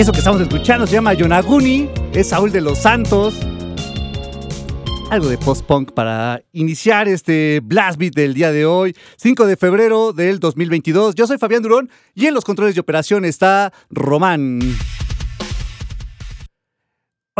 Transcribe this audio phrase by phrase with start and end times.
[0.00, 3.34] Eso que estamos escuchando se llama Yonaguni, es Saúl de los Santos.
[5.10, 10.14] Algo de post-punk para iniciar este Blast Beat del día de hoy, 5 de febrero
[10.14, 11.14] del 2022.
[11.16, 14.60] Yo soy Fabián Durón y en los controles de operación está Román.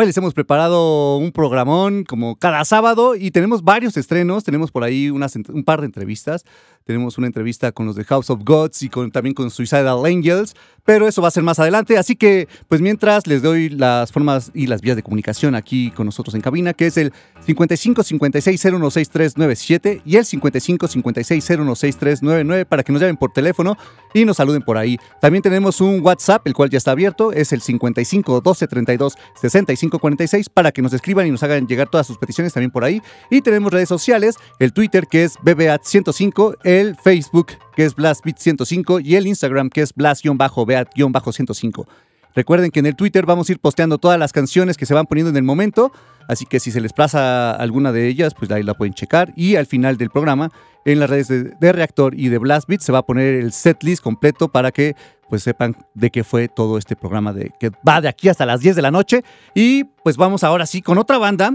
[0.06, 4.44] Les hemos preparado un programón como cada sábado y tenemos varios estrenos.
[4.44, 6.44] Tenemos por ahí unas un par de entrevistas.
[6.84, 11.06] Tenemos una entrevista con los de House of Gods y también con Suicidal Angels, pero
[11.06, 11.99] eso va a ser más adelante.
[11.99, 16.06] Así que, pues mientras les doy las formas y las vías de comunicación aquí con
[16.06, 17.12] nosotros en cabina, que es el
[17.47, 23.77] 55 56 016397 y el 55 56 016399 para que nos llamen por teléfono
[24.15, 24.99] y nos saluden por ahí.
[25.21, 29.99] También tenemos un WhatsApp, el cual ya está abierto, es el 55 12 32 65
[29.99, 33.03] 46 para que nos escriban y nos hagan llegar todas sus peticiones también por ahí.
[33.31, 39.17] Y tenemos redes sociales, el Twitter que es BBAT105, el Facebook que es BlastBeat105 y
[39.17, 41.87] el Instagram que es Blast-Beat-105.
[42.35, 45.06] Recuerden que en el Twitter vamos a ir posteando todas las canciones que se van
[45.06, 45.93] poniendo en el momento,
[46.29, 49.32] así que si se les plaza alguna de ellas, pues ahí la pueden checar.
[49.37, 50.50] Y al final del programa,
[50.85, 54.03] en las redes de, Reactor y de Blast Beat, se va a poner el setlist
[54.03, 54.94] completo para que
[55.29, 58.61] pues sepan de qué fue todo este programa de que va de aquí hasta las
[58.61, 59.23] 10 de la noche.
[59.55, 61.55] Y pues vamos ahora sí con otra banda.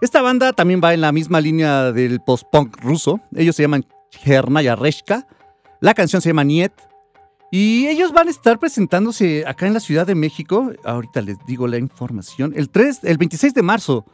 [0.00, 3.20] Esta banda también va en la misma línea del post-punk ruso.
[3.36, 5.26] Ellos se llaman Chernaya Reshka.
[5.80, 6.72] La canción se llama Niet.
[7.52, 10.72] Y ellos van a estar presentándose acá en la Ciudad de México.
[10.84, 12.52] Ahorita les digo la información.
[12.56, 14.04] El 3, el 26 de marzo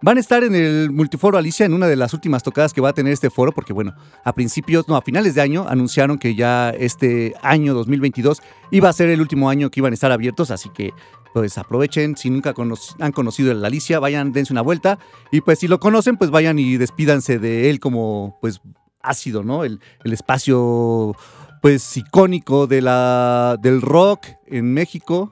[0.00, 2.90] Van a estar en el Multiforo Alicia en una de las últimas tocadas que va
[2.90, 6.36] a tener este foro, porque bueno, a principios, no, a finales de año anunciaron que
[6.36, 8.40] ya este año 2022
[8.70, 10.92] iba a ser el último año que iban a estar abiertos, así que
[11.34, 12.54] pues aprovechen, si nunca
[13.00, 15.00] han conocido el Alicia, vayan, dense una vuelta
[15.32, 18.60] y pues si lo conocen, pues vayan y despídanse de él como pues
[19.02, 19.64] ácido, ¿no?
[19.64, 21.16] El espacio
[21.60, 25.30] pues icónico de la, del rock en México,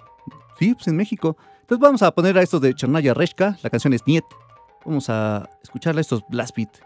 [0.58, 1.36] sí, pues en México.
[1.60, 4.24] Entonces vamos a poner a estos de Chernaya Reshka, la canción es Niet.
[4.84, 6.85] Vamos a escucharla a estos Blast Beat.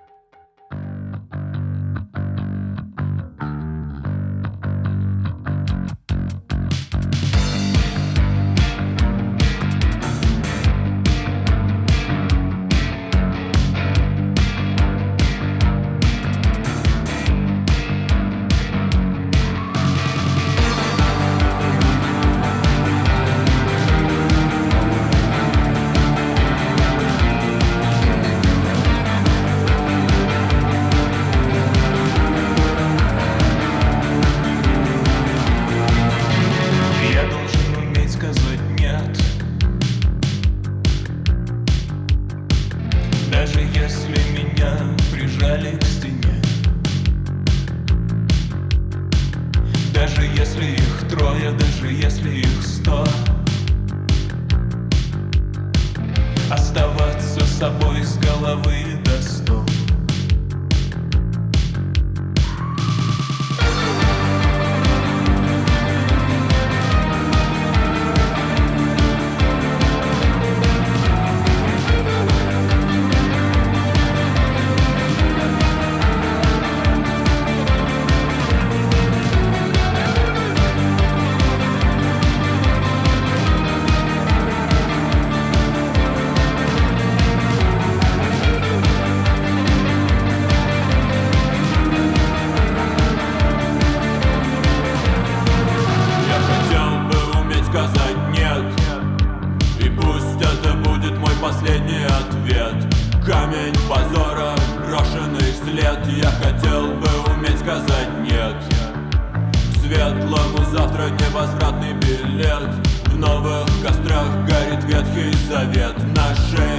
[116.30, 116.69] my shame.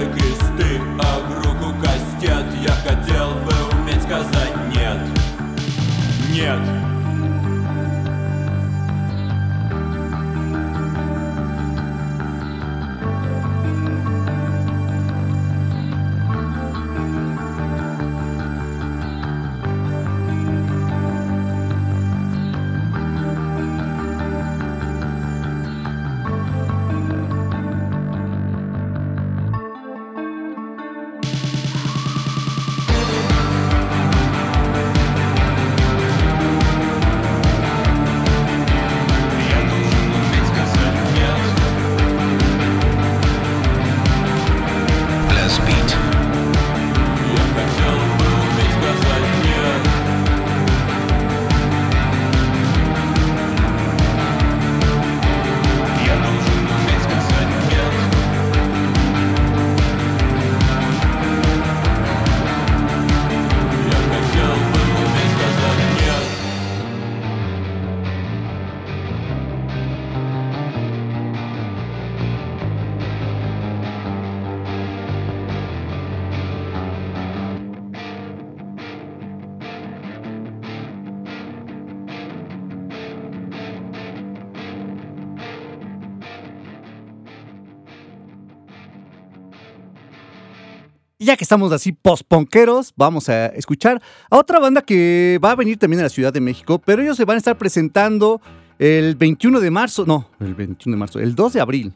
[91.31, 95.78] Ya que estamos así posponqueros, vamos a escuchar a otra banda que va a venir
[95.78, 98.42] también a la Ciudad de México, pero ellos se van a estar presentando
[98.78, 101.94] el 21 de marzo, no, el 21 de marzo, el 2 de abril.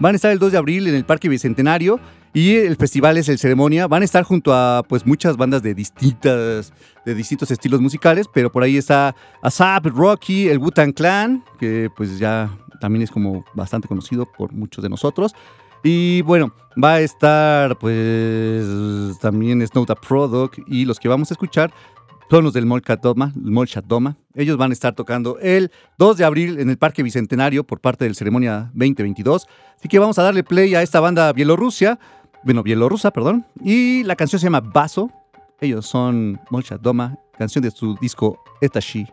[0.00, 2.00] Van a estar el 2 de abril en el Parque Bicentenario
[2.34, 3.86] y el festival es el Ceremonia.
[3.86, 6.72] Van a estar junto a pues muchas bandas de distintas
[7.06, 12.18] de distintos estilos musicales, pero por ahí está ASAP, Rocky, el Wu-Tang Clan, que pues
[12.18, 15.36] ya también es como bastante conocido por muchos de nosotros.
[15.82, 21.34] Y bueno, va a estar pues también Snow the Product y los que vamos a
[21.34, 21.72] escuchar
[22.32, 24.16] son los del Molchat Doma, el Molchat Doma.
[24.34, 28.06] Ellos van a estar tocando el 2 de abril en el Parque Bicentenario por parte
[28.06, 29.46] del Ceremonia 2022.
[29.76, 31.98] Así que vamos a darle play a esta banda Bielorrusia,
[32.42, 33.44] bueno, bielorrusa, perdón.
[33.62, 35.10] Y la canción se llama Vaso.
[35.60, 39.06] Ellos son Molchat Doma, canción de su disco Etashi.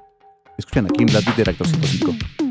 [0.57, 2.48] Escuchan aquí en Black Beat de Reactor 105.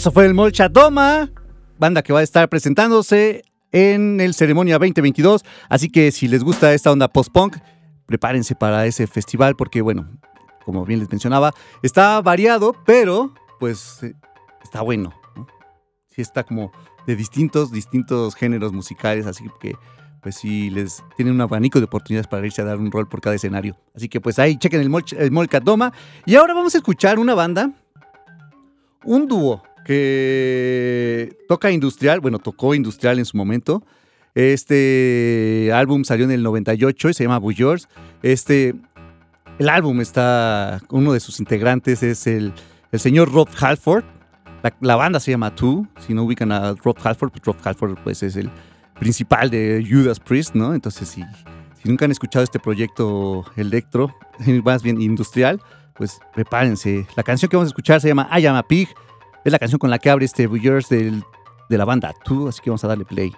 [0.00, 1.28] Eso fue el Molchadoma,
[1.78, 5.44] banda que va a estar presentándose en el Ceremonia 2022.
[5.68, 7.58] Así que si les gusta esta onda post-punk,
[8.06, 10.08] prepárense para ese festival porque, bueno,
[10.64, 11.52] como bien les mencionaba,
[11.82, 14.14] está variado, pero pues eh,
[14.62, 15.12] está bueno.
[15.36, 15.46] ¿no?
[16.08, 16.72] Sí está como
[17.06, 19.74] de distintos, distintos géneros musicales, así que
[20.22, 23.20] pues sí les tienen un abanico de oportunidades para irse a dar un rol por
[23.20, 23.76] cada escenario.
[23.94, 25.92] Así que pues ahí chequen el, Molch- el Molcatoma.
[26.24, 27.70] Y ahora vamos a escuchar una banda,
[29.04, 33.84] un dúo que toca industrial, bueno, tocó industrial en su momento.
[34.34, 37.88] Este álbum salió en el 98 y se llama Yours.
[38.22, 38.74] Este,
[39.58, 42.52] el álbum está, uno de sus integrantes es el,
[42.92, 44.04] el señor Rob Halford.
[44.80, 45.86] La, banda se llama Two.
[45.98, 48.50] Si no ubican a Rob Halford, pues Rob Halford pues, es el
[48.98, 50.74] principal de Judas Priest, ¿no?
[50.74, 51.24] Entonces, si
[51.84, 54.14] nunca han escuchado este proyecto electro,
[54.64, 55.60] más bien industrial,
[55.94, 57.06] pues prepárense.
[57.16, 58.88] La canción que vamos a escuchar se llama I Am a Pig.
[59.44, 60.46] Es la canción con la que abre este
[60.88, 61.24] del,
[61.68, 63.34] de la banda Two, así que vamos a darle play.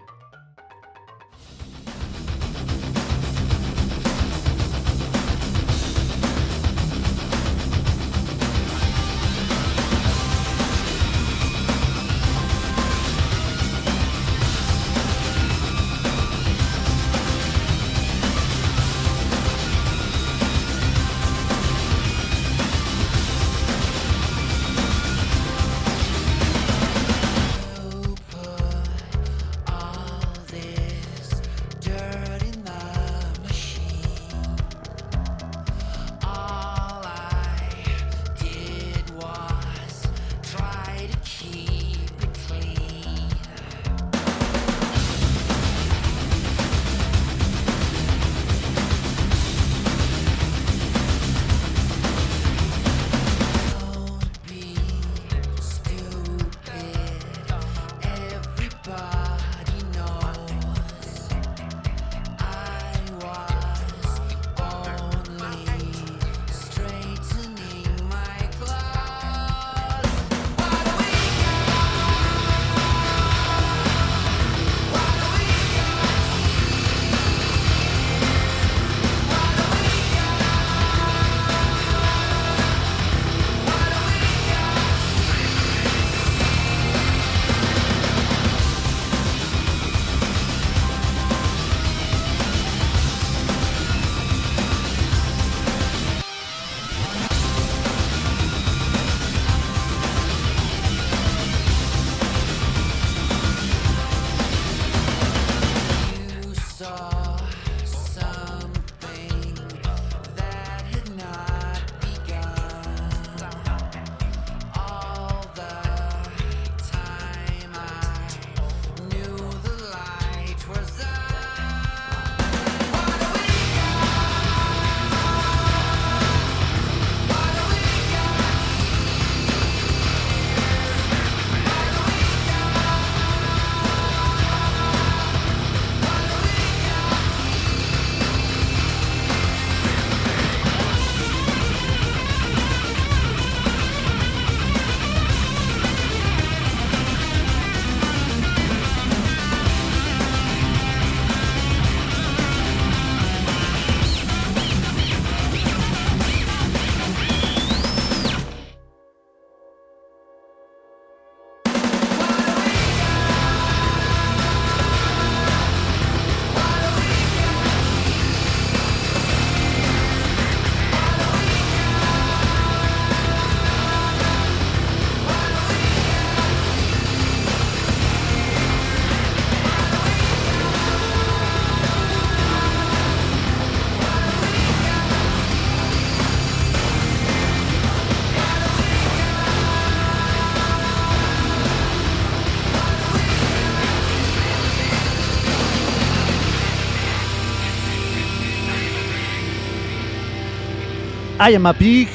[201.44, 202.08] I Am a Pig.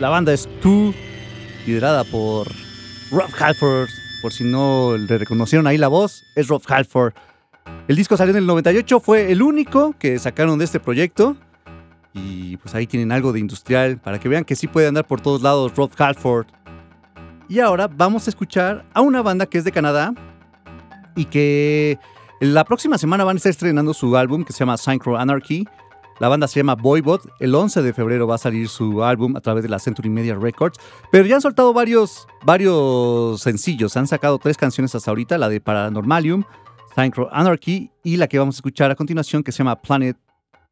[0.00, 0.94] La banda es Two,
[1.66, 2.46] liderada por
[3.10, 3.90] Rob Halford.
[4.22, 7.12] Por si no le reconocieron ahí la voz, es Rob Halford.
[7.88, 11.36] El disco salió en el 98, fue el único que sacaron de este proyecto.
[12.14, 15.20] Y pues ahí tienen algo de industrial para que vean que sí puede andar por
[15.20, 16.46] todos lados Rob Halford.
[17.50, 20.14] Y ahora vamos a escuchar a una banda que es de Canadá
[21.14, 21.98] y que
[22.40, 25.68] la próxima semana van a estar estrenando su álbum que se llama Synchro Anarchy.
[26.20, 27.28] La banda se llama Boybot.
[27.38, 30.34] El 11 de febrero va a salir su álbum a través de la Century Media
[30.34, 30.78] Records.
[31.12, 33.96] Pero ya han soltado varios, varios sencillos.
[33.96, 36.44] Han sacado tres canciones hasta ahorita: la de Paranormalium,
[36.96, 40.16] Synchro Anarchy y la que vamos a escuchar a continuación que se llama Planet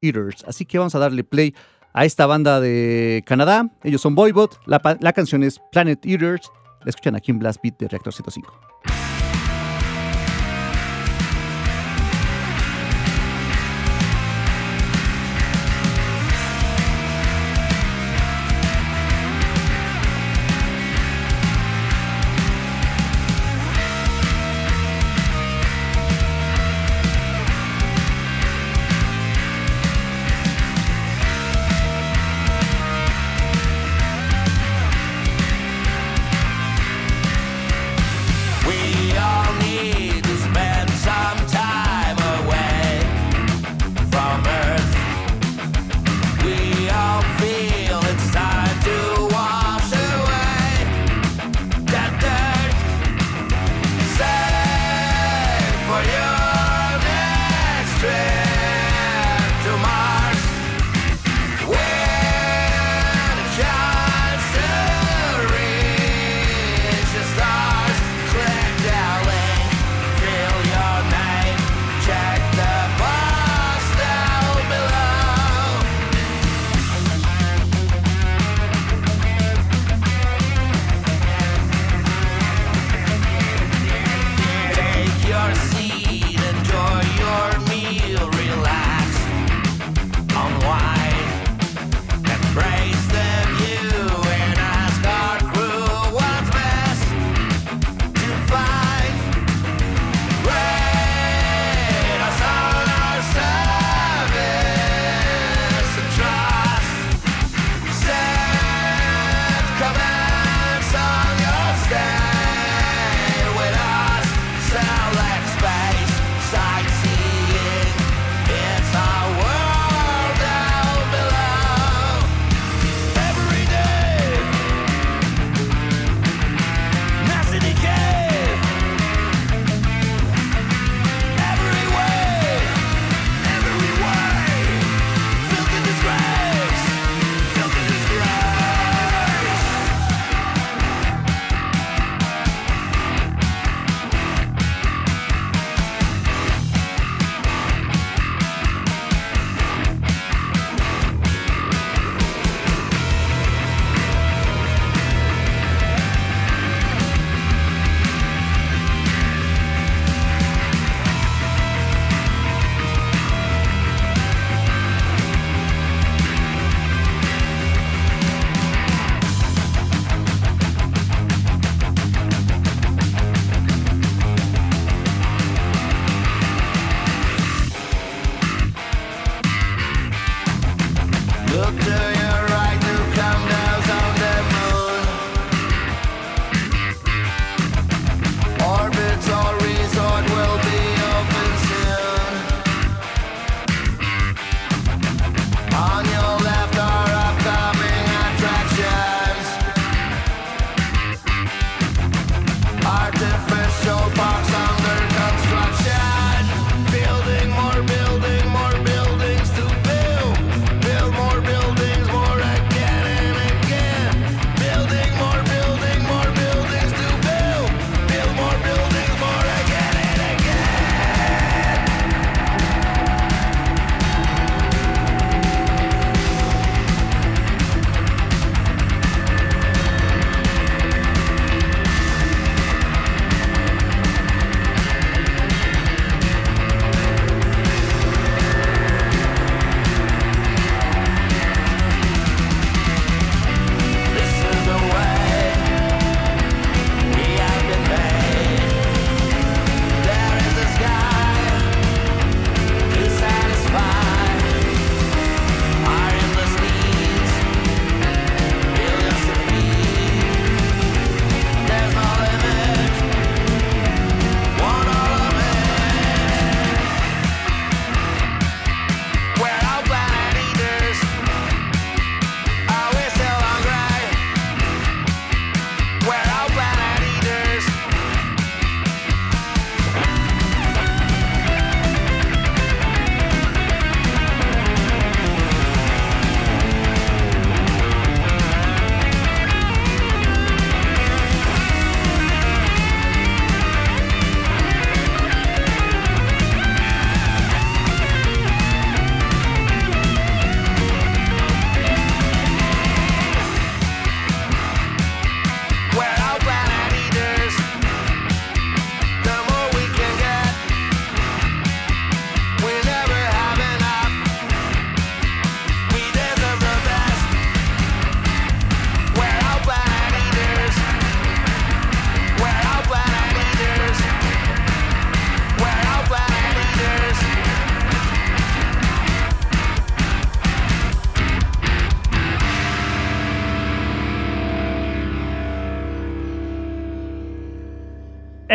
[0.00, 0.44] Eaters.
[0.46, 1.54] Así que vamos a darle play
[1.92, 3.70] a esta banda de Canadá.
[3.82, 4.60] Ellos son Boybot.
[4.66, 6.50] La, la canción es Planet Eaters.
[6.84, 8.95] La escuchan aquí en Blast Beat de Reactor 105.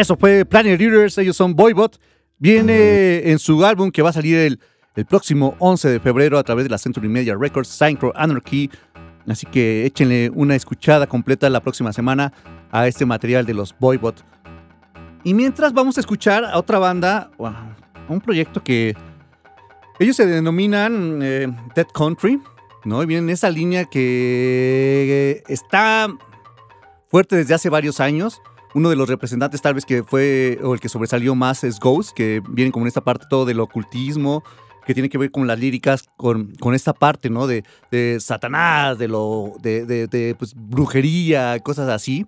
[0.02, 2.00] Eso fue Planet Eaters, ellos son Boybot.
[2.40, 4.60] Viene en su álbum que va a salir el,
[4.96, 8.72] el próximo 11 de febrero a través de la Century Media Records, Synchro Anarchy.
[9.28, 12.34] Así que échenle una escuchada completa la próxima semana
[12.72, 14.26] a este material de los Boybot.
[15.24, 17.76] Y mientras vamos a escuchar a otra banda, a
[18.10, 18.96] un proyecto que
[20.00, 22.42] ellos se denominan eh, Dead Country,
[22.86, 23.04] ¿no?
[23.04, 26.08] Y vienen en esa línea que está
[27.08, 28.42] fuerte desde hace varios años.
[28.74, 32.12] Uno de los representantes tal vez que fue o el que sobresalió más es Ghost,
[32.16, 34.44] que viene como en esta parte todo del ocultismo,
[34.86, 37.48] que tiene que ver con las líricas, con, con esta parte, ¿no?
[37.48, 42.26] De, de Satanás, de lo de, pues, brujería, cosas así.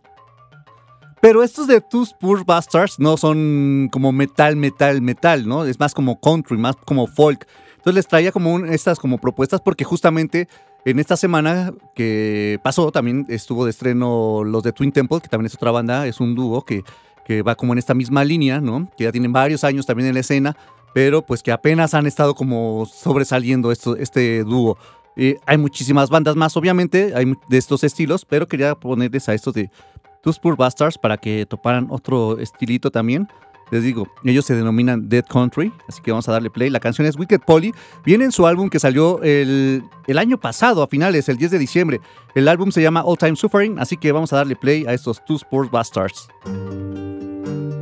[1.22, 5.64] Pero estos de Two Spurs Bastards no son como metal, metal, metal, ¿no?
[5.64, 7.48] Es más como country, más como folk.
[7.78, 10.50] Entonces les traía como estas como propuestas porque justamente
[10.86, 15.48] en esta semana que pasó también estuvo de estreno los de Twin Temple, que también
[15.48, 16.84] es otra banda, es un dúo que,
[17.26, 18.90] que va como en esta misma línea, ¿no?
[18.98, 20.58] Que ya tienen varios años también en la escena,
[20.94, 24.78] pero pues que apenas han estado como sobresaliendo esto, este dúo.
[25.16, 29.70] Eh, hay muchísimas bandas más, obviamente, de estos estilos, pero quería ponerles a estos de
[30.22, 33.28] Two Spur Bastards para que toparan otro estilito también.
[33.72, 36.70] Les digo, ellos se denominan Dead Country, así que vamos a darle play.
[36.70, 37.74] La canción es Wicked Polly.
[38.06, 41.60] Viene en su álbum que salió el, el año pasado, a finales, el 10 de
[41.60, 42.02] diciembre.
[42.36, 45.24] El álbum se llama All Time Suffering, así que vamos a darle play a estos
[45.26, 46.28] Two Spurs Bastards.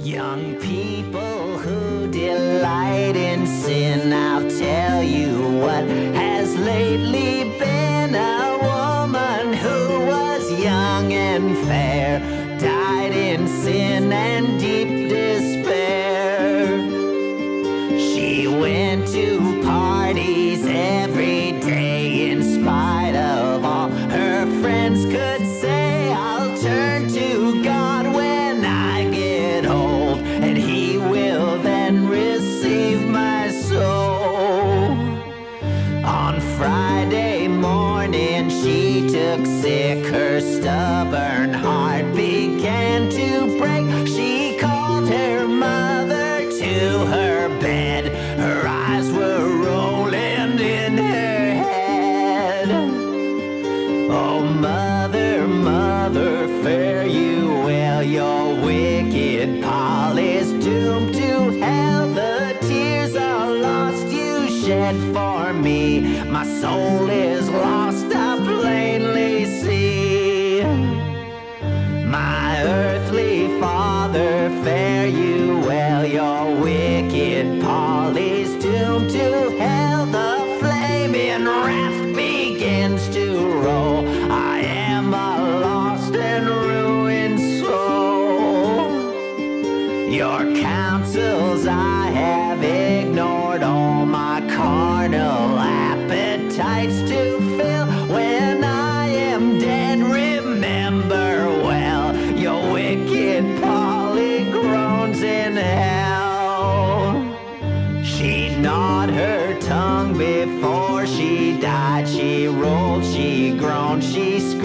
[0.03, 7.10] Young people who delight in sin, I'll tell you what has lately
[39.99, 41.60] thick, stubborn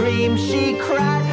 [0.07, 1.26] she screamed, she cried.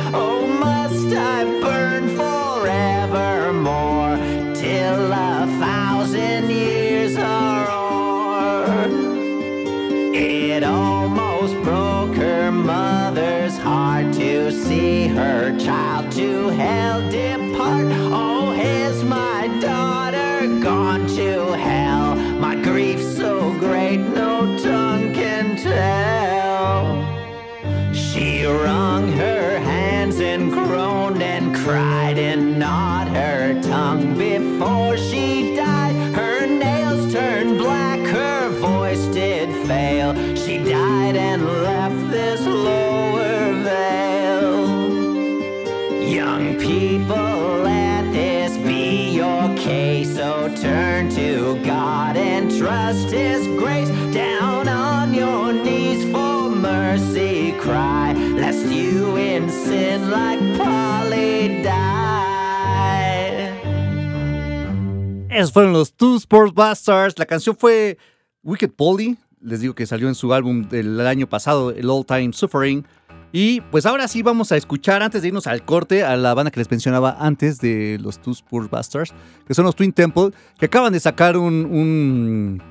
[65.52, 67.20] Fueron los Two Sports Bastards.
[67.20, 67.98] La canción fue
[68.44, 69.18] Wicked Polly.
[69.42, 72.86] Les digo que salió en su álbum del año pasado, el All Time Suffering.
[73.32, 76.52] Y pues ahora sí vamos a escuchar, antes de irnos al corte, a la banda
[76.52, 79.14] que les mencionaba antes de los Two Sports Bastards,
[79.48, 80.30] que son los Twin Temple,
[80.60, 82.64] que acaban de sacar un, un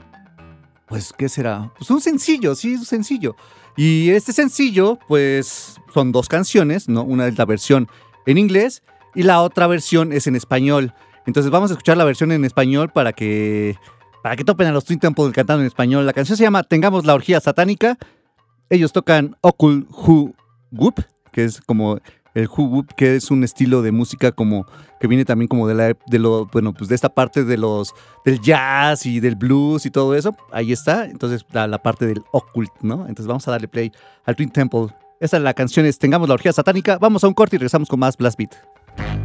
[0.86, 1.72] pues, ¿qué será?
[1.76, 3.34] Pues un sencillo, sí, un sencillo.
[3.76, 7.02] Y este sencillo, pues, son dos canciones, ¿no?
[7.02, 7.88] Una es la versión
[8.26, 8.82] en inglés
[9.14, 10.94] y la otra versión es en español.
[11.26, 13.76] Entonces vamos a escuchar la versión en español para que,
[14.22, 16.06] para que topen a los Twin Temple cantando en español.
[16.06, 17.98] La canción se llama Tengamos la orgía satánica.
[18.70, 20.34] Ellos tocan Okul Hu
[20.72, 21.98] Whoop, que es como
[22.34, 24.66] el Hu Whoop, que es un estilo de música como
[25.00, 27.92] que viene también como de la de lo, bueno, pues de esta parte de los
[28.24, 30.34] del jazz y del blues y todo eso.
[30.52, 33.00] Ahí está, entonces la, parte del occult, ¿no?
[33.02, 33.92] Entonces vamos a darle play
[34.24, 34.88] al Twin Temple.
[35.20, 36.98] Esta es la canción es Tengamos la orgía satánica.
[36.98, 39.21] Vamos a un corte y regresamos con más Blast Beat.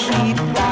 [0.00, 0.69] sheep.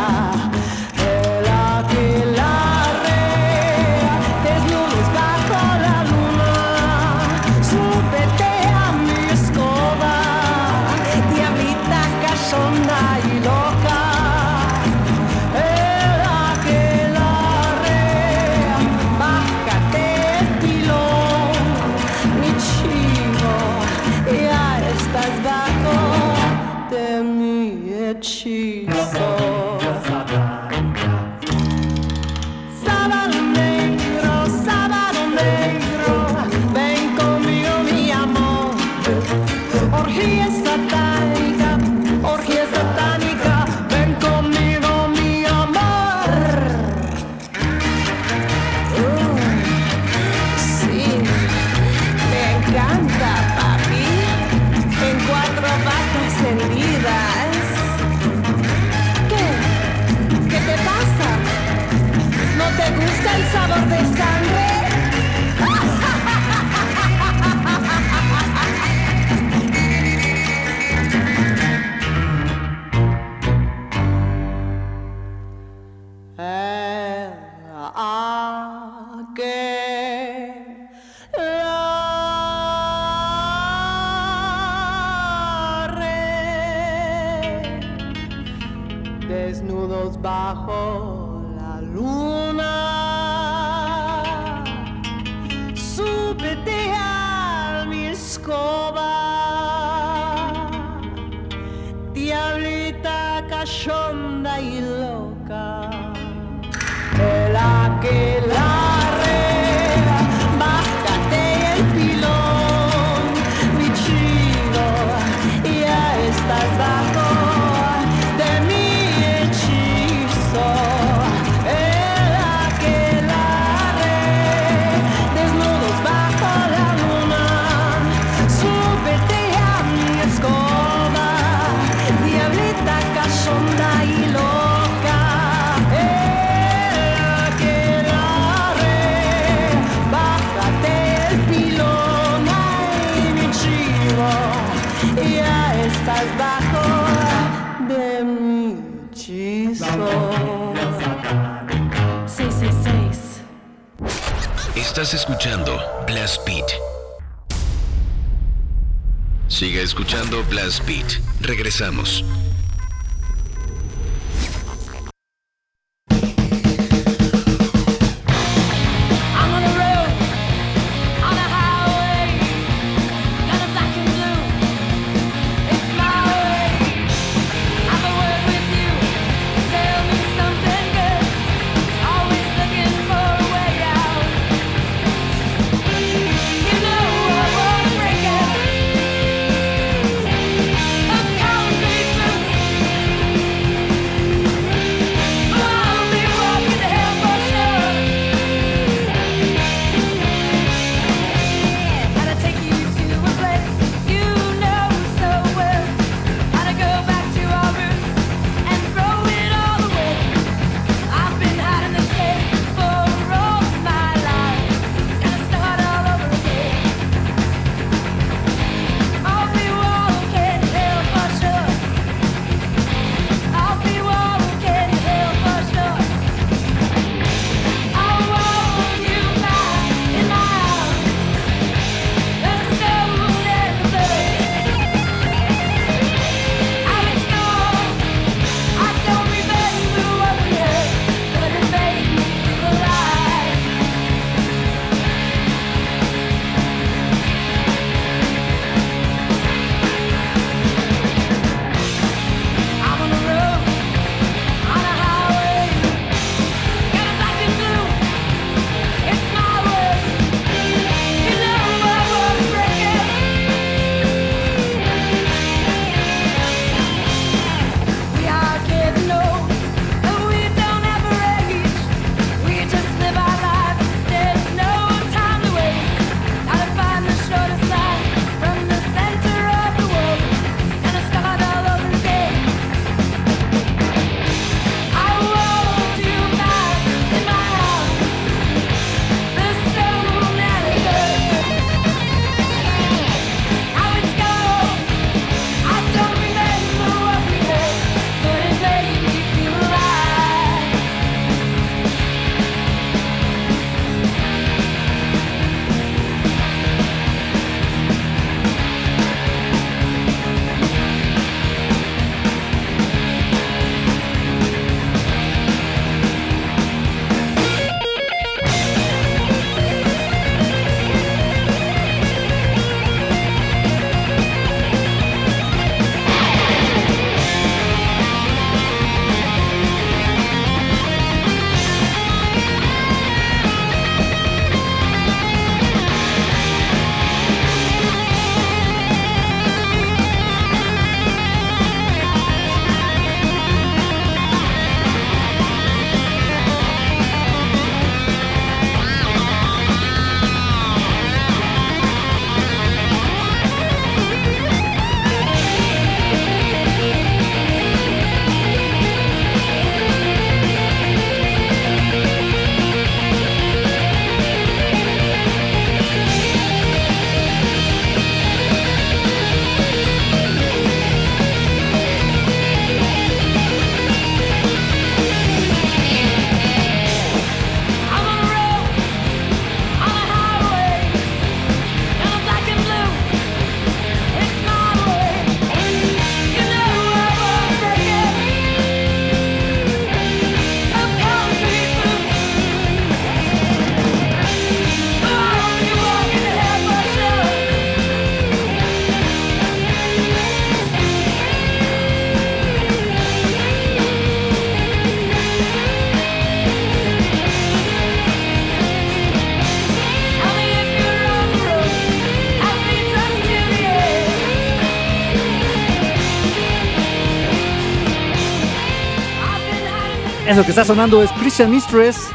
[420.39, 422.11] Eso que está sonando es Christian Mistress.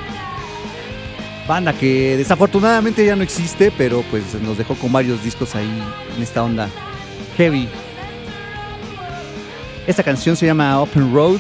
[1.46, 5.70] Banda que desafortunadamente ya no existe, pero pues nos dejó con varios discos ahí
[6.16, 6.70] en esta onda
[7.36, 7.68] heavy.
[9.88, 11.38] Esta canción se llama Open Road,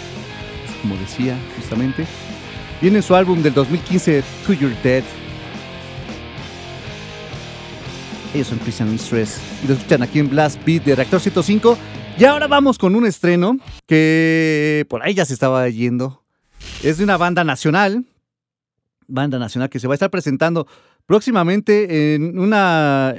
[0.82, 2.06] como decía justamente.
[2.82, 5.06] Viene en su álbum del 2015, To Your Dead.
[8.34, 11.78] Ellos son Christian Mistress y lo escuchan aquí en Blast Beat de Reactor 105.
[12.20, 13.58] Y ahora vamos con un estreno
[13.88, 16.23] que por ahí ya se estaba yendo.
[16.84, 18.06] Es de una banda nacional,
[19.08, 20.68] banda nacional que se va a estar presentando
[21.06, 23.16] próximamente en una,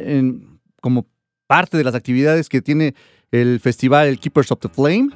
[0.83, 1.07] como
[1.47, 2.95] parte de las actividades que tiene
[3.31, 5.09] el festival el Keepers of the Flame.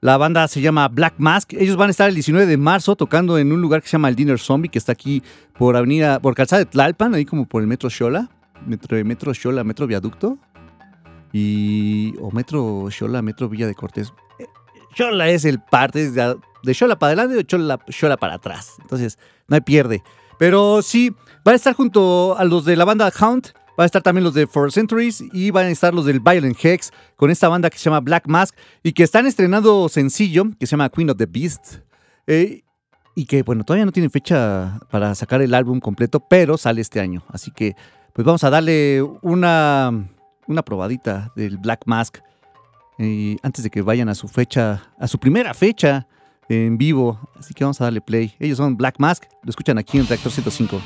[0.00, 1.52] La banda se llama Black Mask.
[1.54, 4.08] Ellos van a estar el 19 de marzo tocando en un lugar que se llama
[4.08, 5.24] el Dinner Zombie, que está aquí
[5.58, 8.30] por avenida, por calzada de Tlalpan, ahí como por el Metro Xola.
[8.66, 9.32] Metro, metro
[9.64, 10.38] Metro Viaducto.
[11.32, 12.14] Y.
[12.20, 14.12] O Metro Xola, Metro Villa de Cortés.
[14.98, 18.74] Xola es el parte de, Xola para adelante o Xola, Xola para atrás.
[18.80, 20.02] Entonces, no hay pierde.
[20.38, 23.52] Pero sí, van a estar junto a los de la banda Hound.
[23.76, 26.58] Van a estar también los de Four Centuries y van a estar los del Violent
[26.60, 30.66] Hex con esta banda que se llama Black Mask y que están estrenando sencillo que
[30.66, 31.76] se llama Queen of the Beast.
[32.26, 32.64] Eh,
[33.14, 36.98] y que, bueno, todavía no tienen fecha para sacar el álbum completo, pero sale este
[36.98, 37.22] año.
[37.28, 37.76] Así que,
[38.14, 39.92] pues vamos a darle una,
[40.48, 42.18] una probadita del Black Mask
[42.98, 46.06] eh, antes de que vayan a su fecha, a su primera fecha
[46.48, 47.18] en vivo.
[47.36, 48.34] Así que vamos a darle play.
[48.38, 50.80] Ellos son Black Mask, lo escuchan aquí en Reactor 105.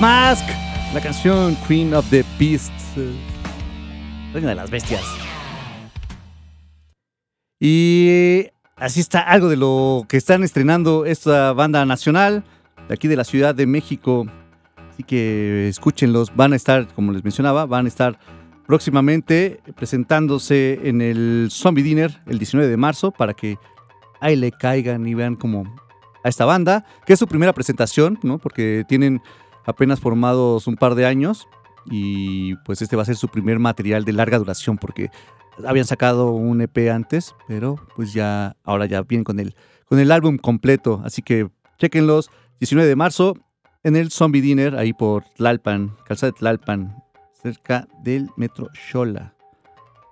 [0.00, 0.44] Mask,
[0.92, 3.14] la canción Queen of the Beasts, eh,
[4.34, 5.02] Reina de las Bestias.
[7.58, 12.44] Y así está algo de lo que están estrenando esta banda nacional
[12.88, 14.26] de aquí de la Ciudad de México.
[14.90, 18.18] Así que escúchenlos, van a estar, como les mencionaba, van a estar
[18.66, 23.56] próximamente presentándose en el Zombie Dinner el 19 de marzo para que
[24.20, 25.64] ahí le caigan y vean como
[26.22, 28.38] a esta banda, que es su primera presentación, ¿no?
[28.38, 29.22] Porque tienen
[29.66, 31.48] apenas formados un par de años
[31.90, 35.10] y pues este va a ser su primer material de larga duración porque
[35.66, 39.54] habían sacado un EP antes, pero pues ya ahora ya vienen con el
[39.86, 41.48] con el álbum completo, así que
[41.78, 43.34] chequenlos 19 de marzo
[43.84, 46.96] en el Zombie Dinner ahí por Tlalpan, Calzada de Tlalpan,
[47.40, 49.34] cerca del Metro Xola.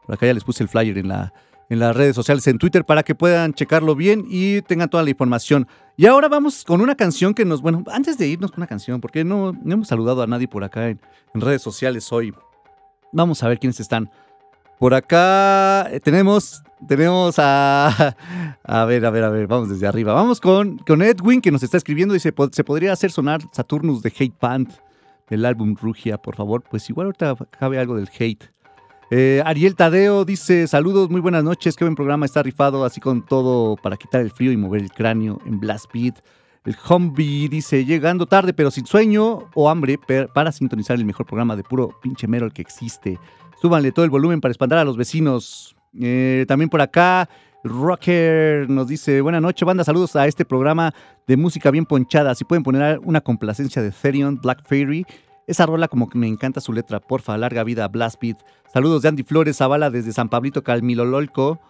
[0.06, 1.32] Por acá ya les puse el flyer en la
[1.70, 5.10] en las redes sociales, en Twitter, para que puedan checarlo bien y tengan toda la
[5.10, 5.66] información.
[5.96, 9.00] Y ahora vamos con una canción que nos, bueno, antes de irnos con una canción,
[9.00, 11.00] porque no, no hemos saludado a nadie por acá en,
[11.34, 12.34] redes sociales hoy.
[13.12, 14.10] Vamos a ver quiénes están.
[14.78, 18.16] Por acá eh, tenemos, tenemos a,
[18.64, 20.12] a ver, a ver, a ver, vamos desde arriba.
[20.14, 24.02] Vamos con, con Edwin que nos está escribiendo, dice, "Po- ¿se podría hacer sonar Saturnus
[24.02, 24.72] de Hate Band
[25.30, 26.62] del álbum Rugia, por favor?
[26.68, 28.50] Pues igual ahorita cabe algo del hate.
[29.10, 33.24] Eh, Ariel Tadeo dice, saludos, muy buenas noches, qué buen programa, está rifado, así con
[33.24, 36.22] todo para quitar el frío y mover el cráneo en Blast Beat.
[36.64, 39.98] El Humvee dice, llegando tarde pero sin sueño o hambre
[40.32, 43.18] para sintonizar el mejor programa de puro pinche mero que existe.
[43.60, 45.76] Súbanle todo el volumen para espantar a los vecinos.
[46.00, 47.28] Eh, también por acá,
[47.62, 50.94] Rocker nos dice, buenas noches, banda, saludos a este programa
[51.26, 52.34] de música bien ponchada.
[52.34, 55.06] Si pueden poner una complacencia de Therion, Black Fairy.
[55.46, 58.38] Esa rola como que me encanta su letra, porfa, larga vida, Blast Beat.
[58.72, 61.60] Saludos de Andy Flores, Zavala desde San Pablito, Calmilololco.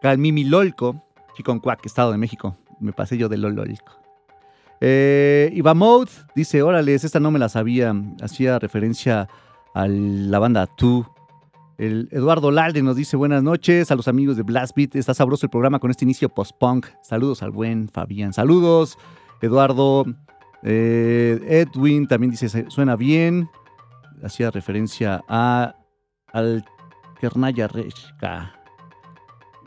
[0.00, 1.02] Calmimilolco,
[1.36, 2.56] Chiconcuac, Estado de México.
[2.80, 3.92] Me pasé yo de Lololco.
[4.80, 5.60] Eh,
[6.34, 7.94] dice, órales, esta no me la sabía.
[8.22, 9.28] Hacía referencia
[9.74, 11.06] a la banda Tú.
[11.78, 14.96] El Eduardo Lalde nos dice buenas noches a los amigos de Blast Beat.
[14.96, 16.86] Está sabroso el programa con este inicio post-punk.
[17.02, 18.32] Saludos al buen Fabián.
[18.32, 18.98] Saludos,
[19.40, 20.04] Eduardo.
[20.62, 23.48] Eh, Edwin también dice "Se- suena bien.
[24.22, 25.74] Hacía referencia a
[26.32, 26.64] al
[27.20, 28.52] Kernaya Reshka.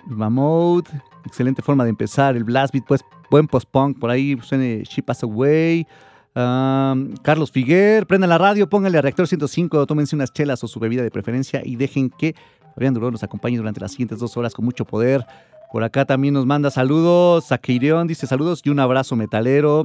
[0.08, 0.90] Mammoth,
[1.26, 2.36] excelente forma de empezar.
[2.36, 4.00] El Blast Beat, pues buen post-punk.
[4.00, 5.86] Por ahí suene She Pass Away.
[6.34, 11.04] Carlos Figuer, prendan la radio, pónganle a Reactor 105, tómense unas chelas o su bebida
[11.04, 12.36] de preferencia y dejen que
[12.74, 15.26] Fabián Durón nos acompañe durante las siguientes dos horas con mucho poder.
[15.74, 17.46] Por acá también nos manda saludos.
[17.46, 19.84] Saqueireón dice saludos y un abrazo metalero.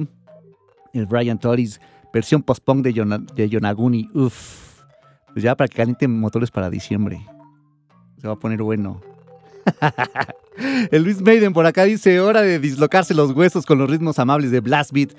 [0.93, 1.79] El Brian Torres,
[2.13, 4.09] versión post-punk de, de Yonaguni.
[4.13, 4.81] Uf.
[5.33, 7.25] Pues ya para que calienten motores para diciembre.
[8.19, 9.01] Se va a poner bueno.
[10.91, 14.51] El Luis Maiden por acá dice, hora de dislocarse los huesos con los ritmos amables
[14.51, 15.11] de Blast Beat.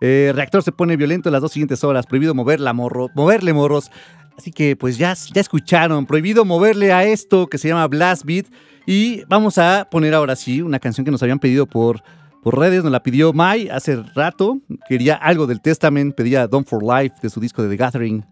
[0.00, 2.06] Eh, reactor se pone violento en las dos siguientes horas.
[2.06, 3.90] Prohibido moverla, morro, moverle morros.
[4.38, 6.06] Así que pues ya, ya escucharon.
[6.06, 8.46] Prohibido moverle a esto que se llama Blast Beat.
[8.86, 12.02] Y vamos a poner ahora sí una canción que nos habían pedido por,
[12.46, 12.84] por redes.
[12.84, 14.60] Nos la pidió Mai hace rato.
[14.88, 16.14] Quería algo del Testament.
[16.14, 18.24] Pedía Don't for Life de su disco de The Gathering.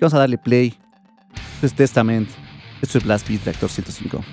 [0.00, 0.74] Vamos a darle play.
[1.54, 2.28] Esto es Testament.
[2.82, 4.24] Esto es Blast Beat, Reactor 105.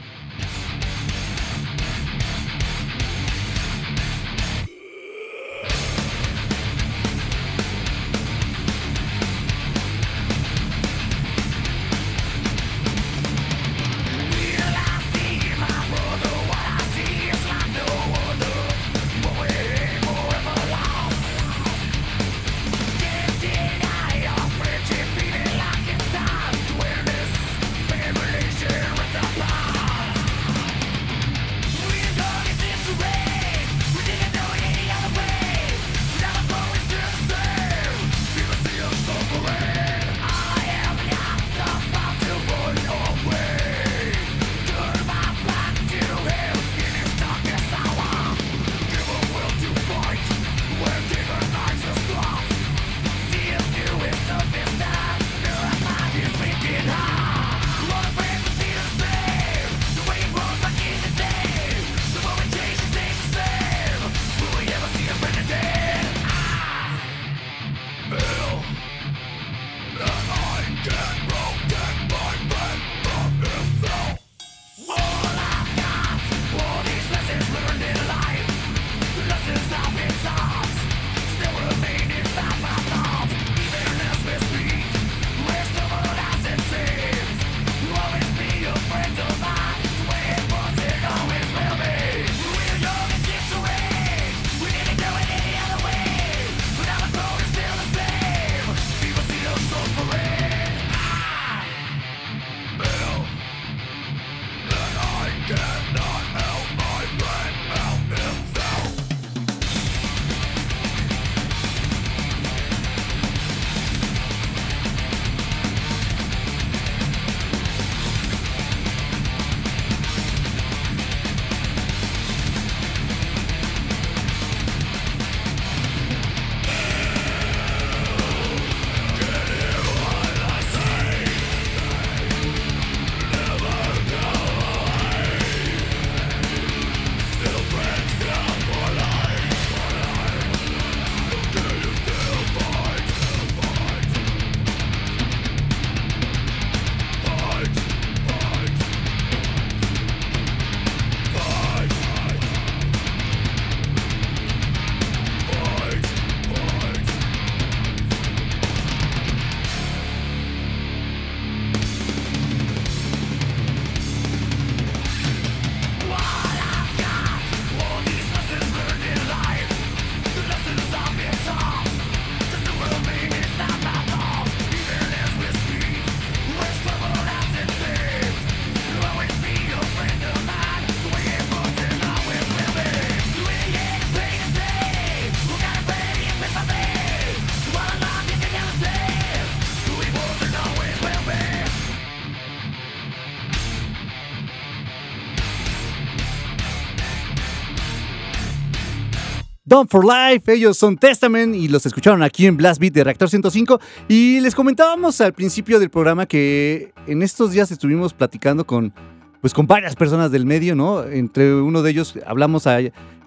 [199.67, 203.29] Done for Life, ellos son Testament y los escucharon aquí en Blast Beat de Reactor
[203.29, 208.93] 105 y les comentábamos al principio del programa que en estos días estuvimos platicando con
[209.41, 211.03] pues con varias personas del medio, ¿no?
[211.03, 212.63] Entre uno de ellos hablamos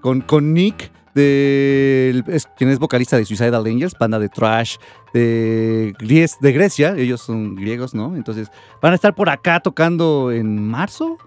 [0.01, 2.25] con, con Nick, de,
[2.57, 4.77] quien es vocalista de Suicidal Angels, banda de trash
[5.13, 5.95] de,
[6.41, 8.17] de Grecia, ellos son griegos, ¿no?
[8.17, 8.49] Entonces
[8.81, 11.19] van a estar por acá tocando en marzo.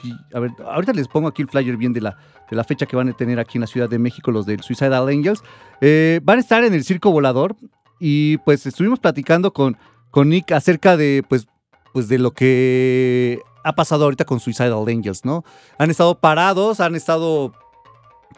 [0.00, 2.16] Sí, a ver, ahorita les pongo aquí el flyer bien de la,
[2.50, 4.60] de la fecha que van a tener aquí en la Ciudad de México los del
[4.62, 5.42] Suicidal Angels.
[5.80, 7.56] Eh, van a estar en el Circo Volador
[8.00, 9.76] y pues estuvimos platicando con,
[10.10, 11.46] con Nick acerca de pues,
[11.92, 15.44] pues de lo que ha pasado ahorita con Suicidal Angels, ¿no?
[15.78, 17.52] Han estado parados, han estado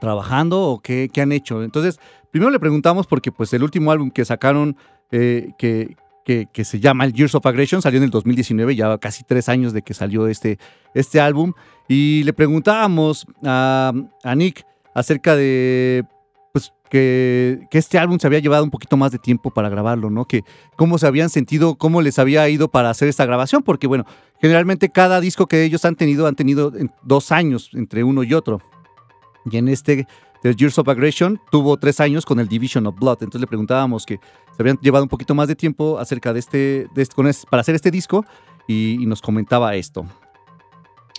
[0.00, 1.62] trabajando o qué, qué han hecho.
[1.62, 2.00] Entonces,
[2.30, 4.76] primero le preguntamos porque pues el último álbum que sacaron
[5.10, 8.96] eh, que, que, que se llama el Years of Aggression salió en el 2019, ya
[8.98, 10.58] casi tres años de que salió este,
[10.94, 11.52] este álbum.
[11.88, 13.92] Y le preguntábamos a,
[14.36, 14.64] Nick
[14.94, 16.04] acerca de
[16.52, 20.10] pues que, que este álbum se había llevado un poquito más de tiempo para grabarlo,
[20.10, 20.26] ¿no?
[20.26, 20.42] Que
[20.76, 24.04] cómo se habían sentido, cómo les había ido para hacer esta grabación, porque bueno,
[24.40, 28.34] generalmente cada disco que ellos han tenido han tenido en- dos años entre uno y
[28.34, 28.60] otro.
[29.50, 30.06] Y en este
[30.42, 33.18] del Years of Aggression tuvo tres años con el Division of Blood.
[33.22, 34.20] Entonces le preguntábamos que
[34.56, 36.86] se habían llevado un poquito más de tiempo acerca de este,
[37.50, 38.24] para hacer este disco
[38.68, 40.04] y nos comentaba esto.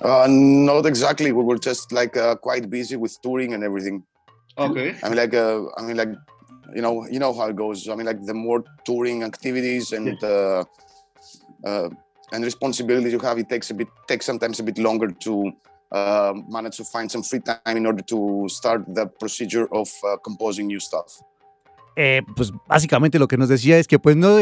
[0.01, 1.31] Uh, not exactly.
[1.31, 4.03] We were just like uh, quite busy with touring and everything.
[4.57, 4.95] Okay.
[5.03, 6.09] I mean, like, uh, I mean, like,
[6.75, 7.87] you know, you know how it goes.
[7.87, 10.63] I mean, like, the more touring activities and uh,
[11.65, 11.89] uh,
[12.31, 15.51] and responsibilities you have, it takes a bit, takes sometimes a bit longer to
[15.91, 20.17] uh, manage to find some free time in order to start the procedure of uh,
[20.17, 21.21] composing new stuff.
[21.95, 24.39] Eh, pues básicamente lo que nos decía es que pues no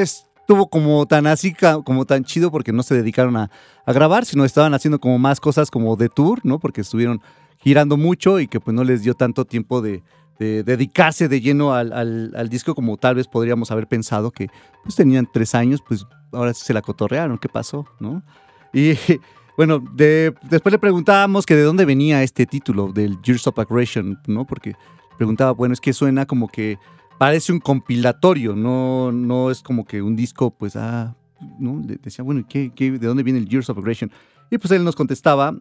[0.48, 3.52] estuvo como tan así, como tan chido porque no se dedicaron a,
[3.86, 6.58] grabar, sino estaban haciendo como más cosas como de tour, ¿no?
[6.58, 7.22] Porque estuvieron
[7.58, 10.04] girando mucho y que pues no les dio tanto tiempo de,
[10.39, 14.48] de dedicarse de lleno al, disco como tal vez podríamos haber pensado que
[14.84, 17.86] pues tenían tres años, pues ahora sí se la cotorrearon, ¿qué pasó?
[18.00, 18.24] ¿No?
[18.72, 18.93] Y
[19.58, 24.18] bueno, de- después le preguntábamos que de dónde venía este título del Years of Aggression,
[24.28, 24.48] ¿no?
[24.48, 24.76] Porque
[25.18, 26.78] preguntaba, bueno, es que suena como que
[27.18, 31.15] parece un compilatorio, no, no es como que un disco, pues, ah,
[31.59, 31.82] ¿no?
[31.86, 34.11] Le decía, bueno, ¿qué, qué, de dónde viene el Years of Aggression?
[34.49, 35.53] Y pues él nos contestaba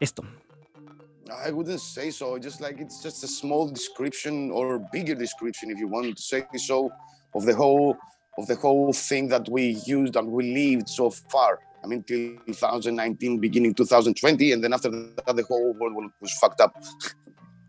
[0.00, 0.22] esto.
[1.28, 2.38] I wouldn't say so.
[2.38, 6.46] Just like it's just a small description or bigger description, if you want to say
[6.56, 6.90] so,
[7.34, 7.96] of the whole
[8.38, 11.58] of the whole thing that we used and we lived so far.
[11.82, 16.60] I mean, till 2019, beginning 2020, and then after that, the whole world was fucked
[16.60, 16.76] up.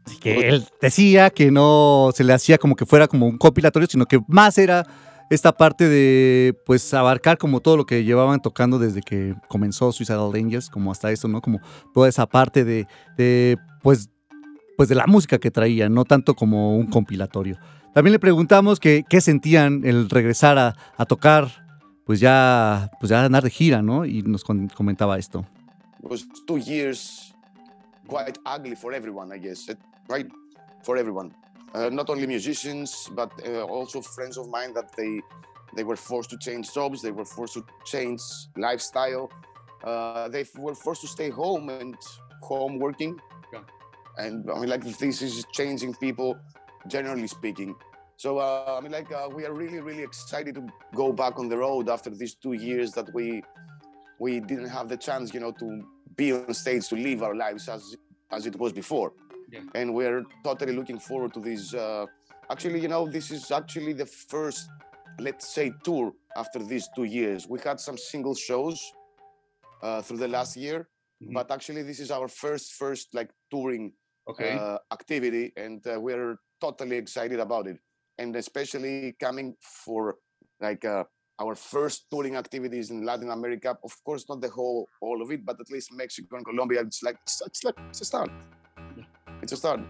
[0.08, 3.88] Así que él decía que no se le hacía como que fuera como un compilatorio,
[3.90, 4.86] sino que más era
[5.30, 10.32] esta parte de, pues, abarcar como todo lo que llevaban tocando desde que comenzó Suicidal
[10.34, 11.42] Angels, como hasta eso, ¿no?
[11.42, 11.60] Como
[11.94, 12.88] toda esa parte de,
[13.18, 14.10] de, pues,
[14.78, 17.58] pues de la música que traían, no tanto como un compilatorio.
[17.94, 21.50] También le preguntamos que, qué sentían el regresar a, a tocar,
[22.06, 24.06] pues ya, pues ya andar de gira, ¿no?
[24.06, 25.46] Y nos comentaba esto.
[26.02, 27.34] It was two years
[28.08, 29.78] quite ugly for everyone, I guess, it-
[30.08, 30.28] right?
[30.84, 31.34] For everyone,
[31.74, 35.22] uh, not only musicians, but uh, also friends of mine that they
[35.76, 38.22] they were forced to change jobs, they were forced to change
[38.56, 39.30] lifestyle,
[39.84, 41.96] uh, they were forced to stay home and
[42.42, 43.20] home working,
[43.54, 43.64] Yeah.
[44.18, 46.38] and I mean, like this is changing people,
[46.88, 47.76] generally speaking.
[48.16, 50.64] So uh, I mean, like uh, we are really, really excited to
[50.96, 53.44] go back on the road after these two years that we
[54.20, 55.84] we didn't have the chance, you know, to
[56.16, 57.96] be on stage to live our lives as
[58.32, 59.12] as it was before.
[59.50, 59.62] Yeah.
[59.76, 61.74] And we're totally looking forward to this.
[61.74, 62.06] Uh,
[62.50, 64.70] actually, you know, this is actually the first,
[65.20, 67.48] let's say, tour after these two years.
[67.48, 68.80] We had some single shows
[69.82, 70.90] uh, through the last year,
[71.22, 71.34] Mhm.
[71.34, 73.94] but actually, this is our first, first like touring
[74.30, 74.52] Okay.
[74.58, 77.78] uh, activity, and uh, we're totally excited about it.
[78.18, 80.18] And especially coming for
[80.60, 81.04] like uh,
[81.40, 83.78] our first touring activities in Latin America.
[83.84, 86.82] Of course, not the whole all of it, but at least Mexico and Colombia.
[86.82, 88.32] It's like it's, it's like it's a start.
[89.42, 89.82] A start.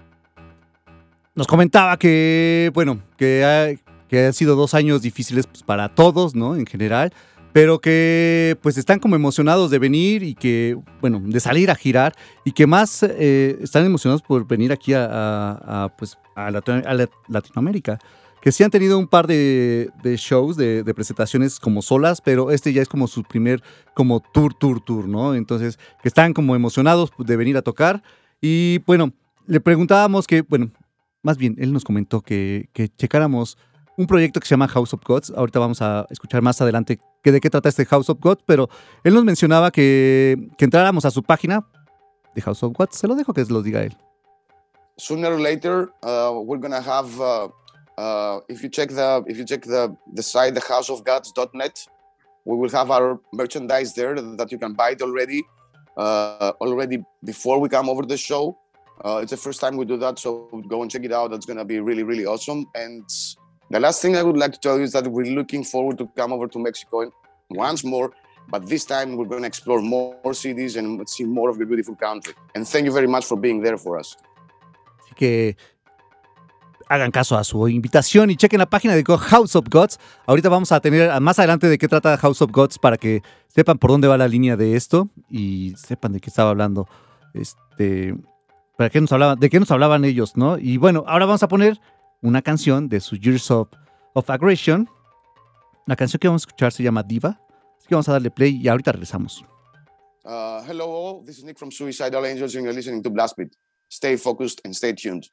[1.36, 6.36] nos comentaba que, bueno, que, ha- que han sido dos años difíciles pues, para todos,
[6.36, 6.56] ¿no?
[6.56, 7.14] En general,
[7.54, 12.14] pero que pues están como emocionados de venir y que, bueno, de salir a girar
[12.46, 16.84] y que más eh, están emocionados por venir aquí a, a- a, pues, a, Latino-
[16.86, 18.00] a la- Latinoamérica.
[18.42, 22.52] Que sí han tenido un par de, de shows, de, de presentaciones como solas, pero
[22.52, 23.62] este ya es como su primer
[23.96, 25.34] como tour, tour, tour, ¿no?
[25.34, 28.04] Entonces, que están como emocionados de venir a tocar.
[28.40, 29.12] Y bueno,
[29.48, 30.72] le preguntábamos que, bueno,
[31.24, 33.58] más bien, él nos comentó que, checáramos
[33.98, 35.34] un proyecto que se llama House of Gods.
[35.36, 38.70] Ahorita vamos a escuchar más adelante que de qué trata este House of Gods, pero
[39.04, 41.68] él nos mencionaba que, que entráramos a su página
[42.36, 42.98] de House of Gods.
[42.98, 43.98] Se lo dejo que se lo diga él.
[44.98, 47.20] sooner or later uh, we're gonna have.
[47.22, 47.48] Uh,
[47.98, 51.88] uh, if you check the if you check the the site thehouseofgods.net,
[52.46, 55.44] we will have our merchandise there that you can buy it already.
[55.96, 58.56] Uh, already before we come over the show.
[59.04, 61.32] Uh, it's the first time we do that, so go and check it out.
[61.32, 62.66] That's gonna be really really awesome.
[62.76, 63.06] And
[63.70, 66.08] the last thing I would like to tell you is that we're looking forward to
[66.16, 67.12] come over to Mexico
[67.50, 68.12] once more.
[68.50, 72.34] But this time we're to explore more, cities and see more of your beautiful country.
[72.56, 74.16] And thank you very much for being there for us.
[75.04, 75.58] Así que
[76.88, 80.00] hagan caso a su invitación y chequen la página de House of Gods.
[80.26, 83.78] Ahorita vamos a tener más adelante de qué trata House of Gods para que sepan
[83.78, 86.88] por dónde va la línea de esto y sepan de qué estaba hablando.
[87.34, 88.16] Este,
[88.78, 90.58] para qué nos hablaban, de qué nos hablaban ellos, ¿no?
[90.58, 91.80] Y bueno, ahora vamos a poner
[92.22, 93.70] una canción de su Years of,
[94.28, 94.88] Aggression.
[95.86, 97.42] La canción que vamos a escuchar se llama Diva.
[97.78, 99.44] Así que vamos a darle play y ahorita regresamos.
[100.24, 101.26] Uh, hello, all.
[101.26, 103.56] This is Nick from Suicidal Angels, and you're listening to Blast Beat.
[103.90, 105.30] Stay focused and stay tuned.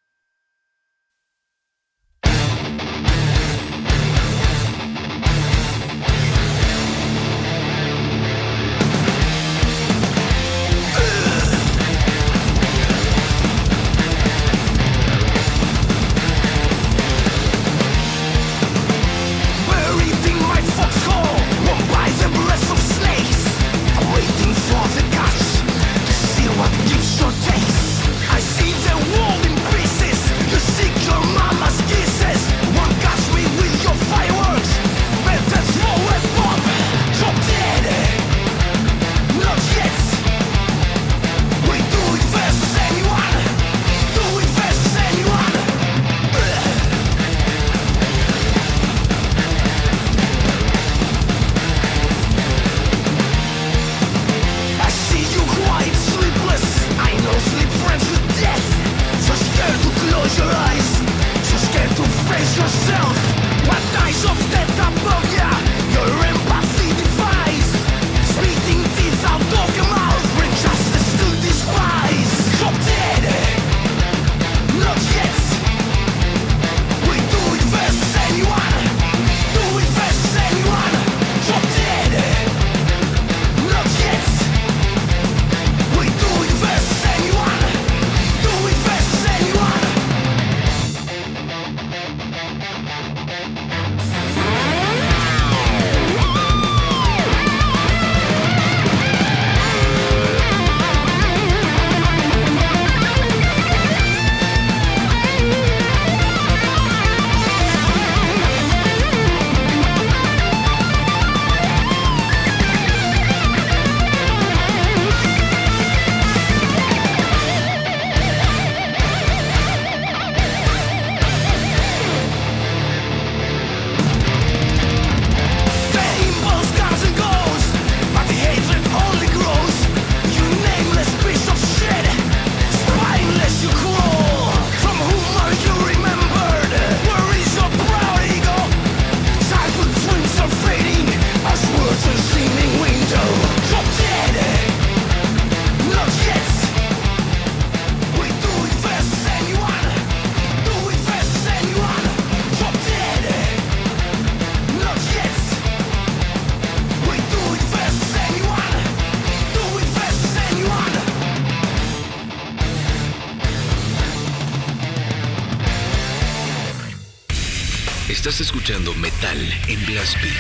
[169.95, 170.35] Blast Beat.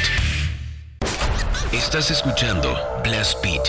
[1.73, 2.75] Estás escuchando
[3.05, 3.63] Blast Beat.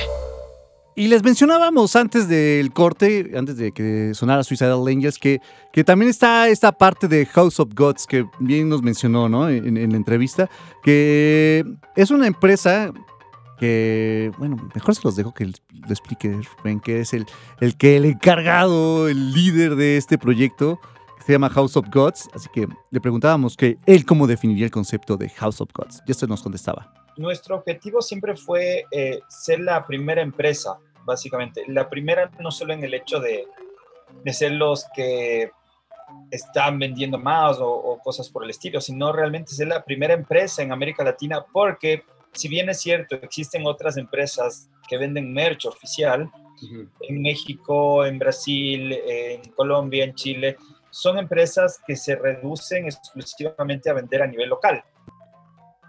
[0.96, 6.10] Y les mencionábamos antes del corte, antes de que sonara Suicidal Angels, que, que también
[6.10, 9.48] está esta parte de House of Gods que bien nos mencionó ¿no?
[9.48, 10.50] en, la entrevista,
[10.82, 11.64] que
[11.96, 12.92] es una empresa
[13.60, 15.54] que, bueno, mejor se los dejo que lo
[15.88, 17.28] explique Rubén, que es el,
[17.60, 20.80] el que el encargado, el líder de este proyecto,
[21.26, 22.30] se llama House of Gods.
[22.34, 26.04] Así que le preguntábamos que él cómo definiría el concepto de House of Gods.
[26.06, 26.94] Y esto nos contestaba.
[27.18, 31.64] nuestro objetivo siempre fue eh, ser la primera empresa, básicamente.
[31.68, 33.48] La primera no solo en el hecho de,
[34.24, 35.50] de ser los que
[36.30, 40.62] están vendiendo más o, o cosas por el estilo, sino realmente ser la primera empresa
[40.62, 42.04] en América Latina, porque
[42.34, 46.30] si bien es cierto, existen otras empresas que venden merch oficial
[47.02, 50.58] en México, en Brasil, en Colombia, en Chile,
[50.96, 54.82] son empresas que se reducen exclusivamente a vender a nivel local.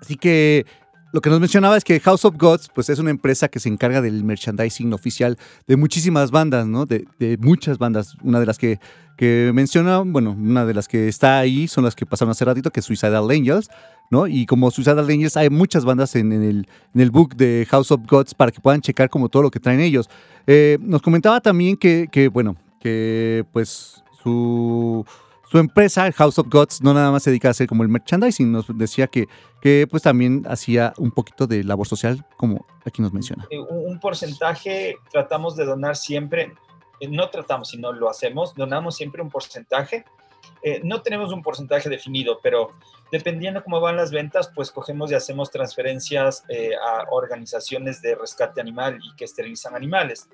[0.00, 0.66] Así que
[1.12, 3.68] lo que nos mencionaba es que House of Gods pues es una empresa que se
[3.68, 5.38] encarga del merchandising oficial
[5.68, 6.86] de muchísimas bandas, ¿no?
[6.86, 7.06] De,
[7.40, 8.16] muchas bandas.
[8.24, 8.80] Una de las que,
[9.16, 12.72] que menciona, bueno, una de las que está ahí son las que pasaron hace ratito,
[12.72, 13.70] que es Suicidal Angels,
[14.10, 14.26] ¿no?
[14.26, 17.92] Y como Suicidal Angels hay muchas bandas en, en el, en el book de House
[17.92, 20.10] of Gods para que puedan checar como todo lo que traen ellos.
[20.48, 25.06] Eh, nos comentaba también que, que, bueno, que pues su,
[25.48, 28.50] su empresa, House of Gods, no nada más se dedica a hacer como el merchandising,
[28.50, 29.28] nos decía que,
[29.62, 33.46] que pues también hacía un poquito de labor social, como aquí nos menciona.
[33.50, 36.52] Eh, un porcentaje tratamos de donar siempre,
[36.98, 40.04] eh, no tratamos, sino lo hacemos, donamos siempre un porcentaje.
[40.62, 42.72] Eh, no tenemos un porcentaje definido, pero
[43.12, 48.60] dependiendo cómo van las ventas, pues cogemos y hacemos transferencias eh, a organizaciones de rescate
[48.60, 50.28] animal y que esterilizan animales.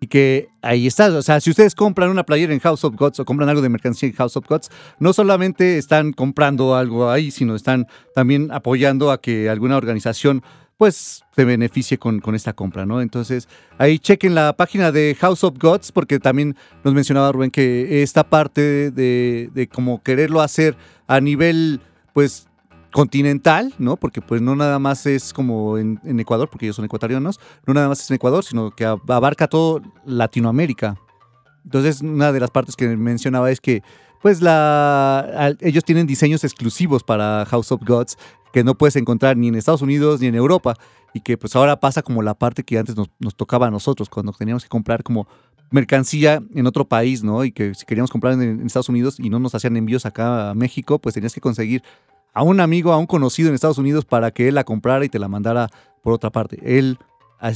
[0.00, 3.20] Y que ahí está, o sea, si ustedes compran una playera en House of Gods
[3.20, 7.30] o compran algo de mercancía en House of Gods, no solamente están comprando algo ahí,
[7.30, 10.42] sino están también apoyando a que alguna organización
[10.78, 13.02] pues se beneficie con, esta compra, ¿no?
[13.02, 18.02] Entonces, ahí chequen la página de House of Gods, porque también nos mencionaba Rubén que
[18.02, 21.82] esta parte de, de como quererlo hacer a nivel,
[22.14, 22.48] pues,
[22.92, 23.96] continental, ¿no?
[23.96, 27.88] Porque pues no nada más es como en, Ecuador, porque ellos son ecuatorianos, no nada
[27.88, 30.96] más es en Ecuador, sino que ab- abarca todo Latinoamérica.
[31.64, 33.82] Entonces, una de las partes que mencionaba es que,
[34.22, 38.16] pues, la, ellos tienen diseños exclusivos para House of Gods
[38.52, 40.74] que no puedes encontrar ni en Estados Unidos ni en Europa.
[41.12, 44.08] Y que, pues, ahora pasa como la parte que antes nos, nos tocaba a nosotros,
[44.08, 45.26] cuando teníamos que comprar como
[45.70, 47.44] mercancía en otro país, ¿no?
[47.44, 50.50] Y que si queríamos comprar en, en Estados Unidos y no nos hacían envíos acá
[50.50, 51.82] a México, pues tenías que conseguir
[52.32, 55.08] a un amigo, a un conocido en Estados Unidos para que él la comprara y
[55.08, 55.68] te la mandara
[56.02, 56.58] por otra parte.
[56.62, 56.98] Él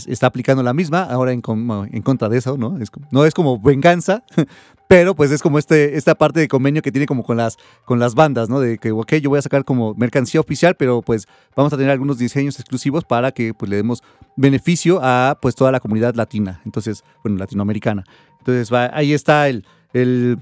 [0.06, 2.78] está aplicando la misma, ahora en, contra de eso, ¿no?
[2.78, 4.22] Es como- no es como venganza,
[4.88, 7.98] pero pues es como este, esta parte de convenio que tiene como con las, con
[7.98, 8.60] las bandas, ¿no?
[8.60, 11.90] De que, ok, yo voy a sacar como mercancía oficial, pero pues vamos a tener
[11.92, 14.02] algunos diseños exclusivos para que pues le demos
[14.36, 18.04] beneficio a pues toda la comunidad latina, entonces, bueno, latinoamericana.
[18.38, 20.38] Entonces, ahí está el, el,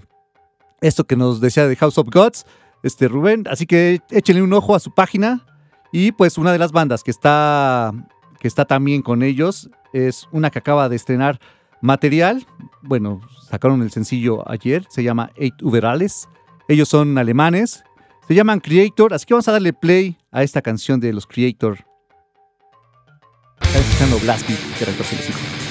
[0.80, 2.46] esto que nos decía de House of Gods,
[2.82, 5.46] este Rubén, así que échenle un ojo a su página.
[5.92, 7.92] Y pues una de las bandas que está
[8.40, 11.38] que está también con ellos es una que acaba de estrenar
[11.80, 12.44] material,
[12.82, 16.28] bueno, sacaron el sencillo ayer, se llama Eight Uberales,
[16.66, 17.84] ellos son alemanes,
[18.26, 21.84] se llaman Creator, así que vamos a darle play a esta canción de los Creator.
[23.60, 25.61] Están escuchando Blast Beat,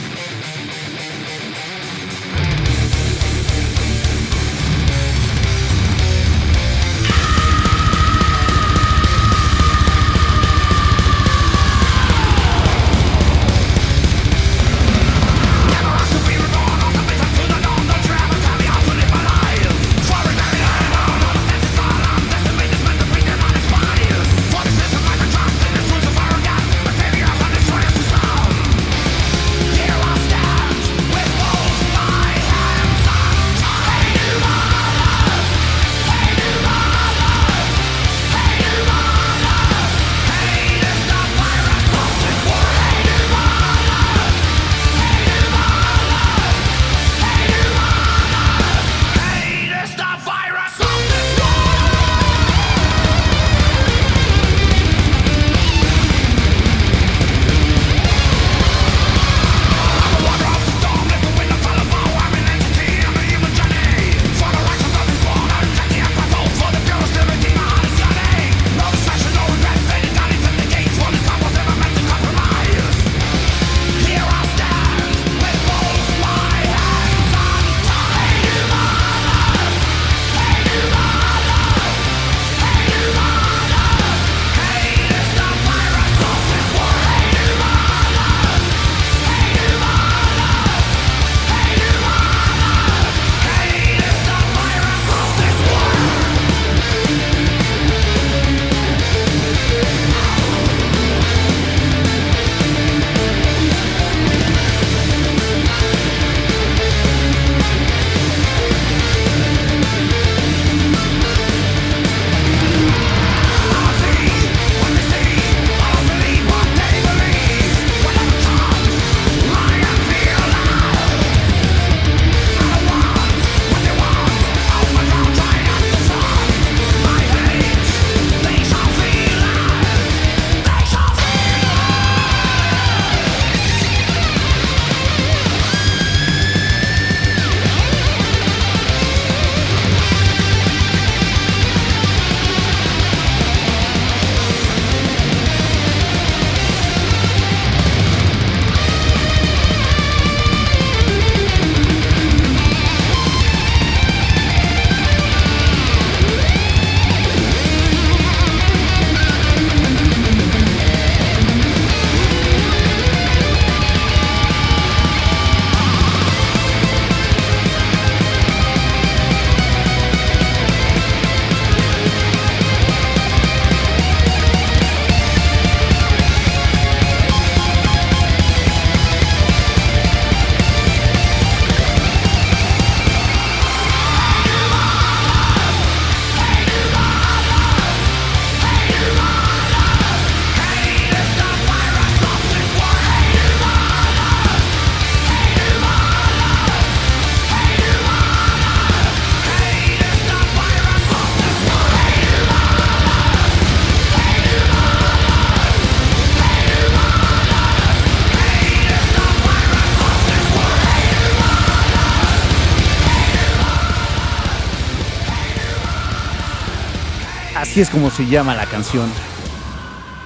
[217.81, 219.09] Es como se llama la canción.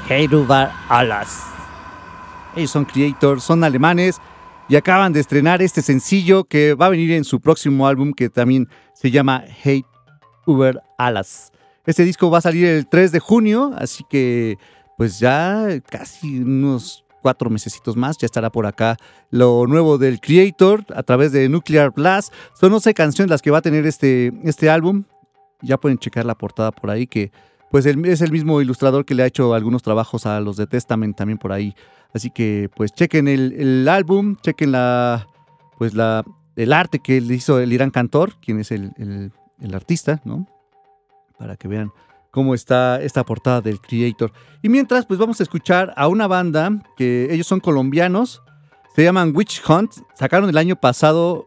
[0.09, 1.41] Hey Rubar Alas.
[2.53, 4.17] Ellos son creators, son alemanes
[4.67, 8.29] y acaban de estrenar este sencillo que va a venir en su próximo álbum que
[8.29, 9.85] también se llama Hate
[10.45, 11.53] Uber Alas.
[11.85, 14.57] Este disco va a salir el 3 de junio, así que
[14.97, 18.97] pues ya casi unos cuatro mesecitos más ya estará por acá
[19.31, 22.33] lo nuevo del Creator a través de Nuclear Blast.
[22.53, 25.05] Son 11 canciones las que va a tener este, este álbum.
[25.65, 27.31] Ya pueden checar la portada por ahí que
[27.71, 31.17] pues es el mismo ilustrador que le ha hecho algunos trabajos a los de Testament
[31.17, 31.73] también por ahí.
[32.13, 35.27] Así que pues chequen el, el álbum, chequen la
[35.77, 36.23] pues la
[36.55, 40.47] el arte que le hizo el Irán Cantor, quien es el, el- el artista, ¿no?
[41.37, 41.91] Para que vean
[42.31, 44.31] cómo está esta portada del Creator.
[44.61, 48.41] Y mientras, pues vamos a escuchar a una banda que ellos son colombianos,
[48.95, 51.45] se llaman Witch Hunt, sacaron el año pasado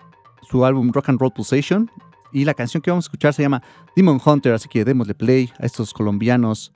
[0.51, 1.91] su álbum Rock and Roll Pulsation
[2.33, 3.63] y la canción que vamos a escuchar se llama
[3.97, 6.73] Demon Hunter, así que démosle play a estos colombianos.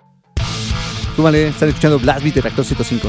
[1.16, 3.09] Súmale, están escuchando Blast Beat de Reactor 105.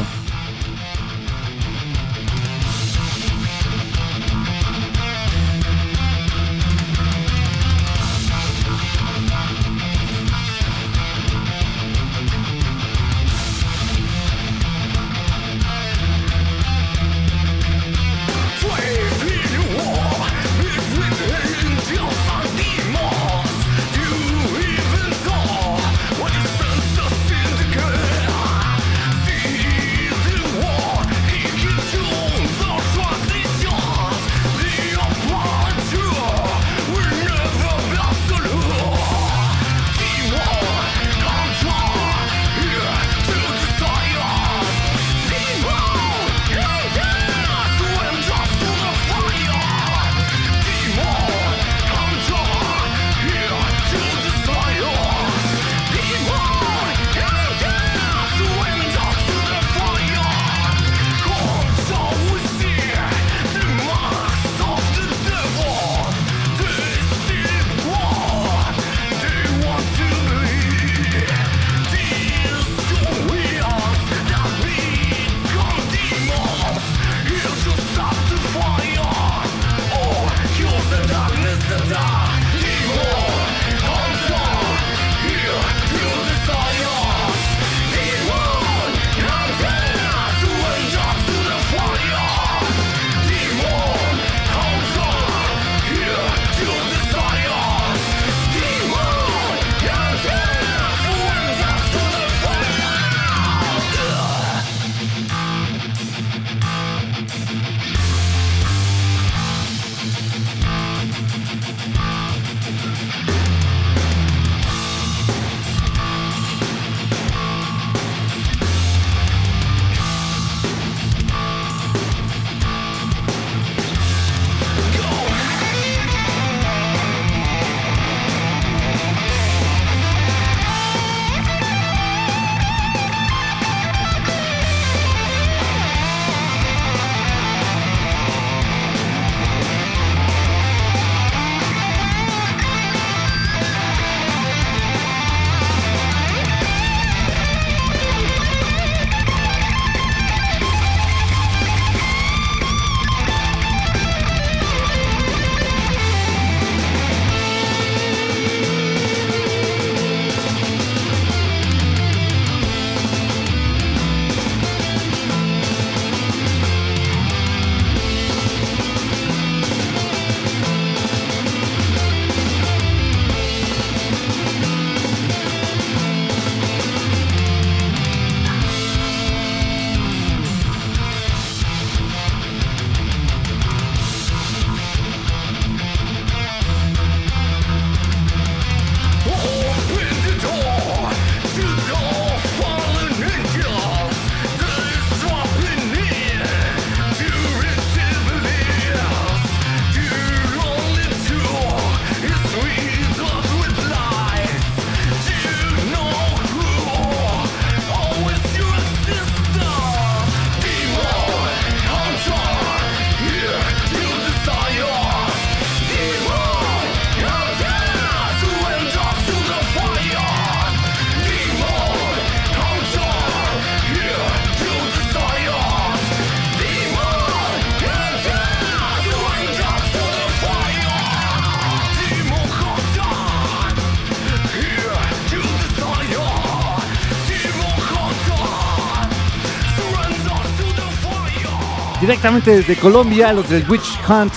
[242.14, 244.32] Directamente desde Colombia, los del Witch Hunt.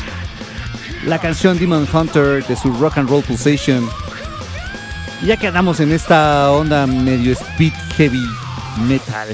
[1.05, 3.87] La canción Demon Hunter de su Rock and Roll Pulsation.
[5.27, 8.25] Ya que andamos en esta onda medio speed heavy
[8.89, 9.29] metal,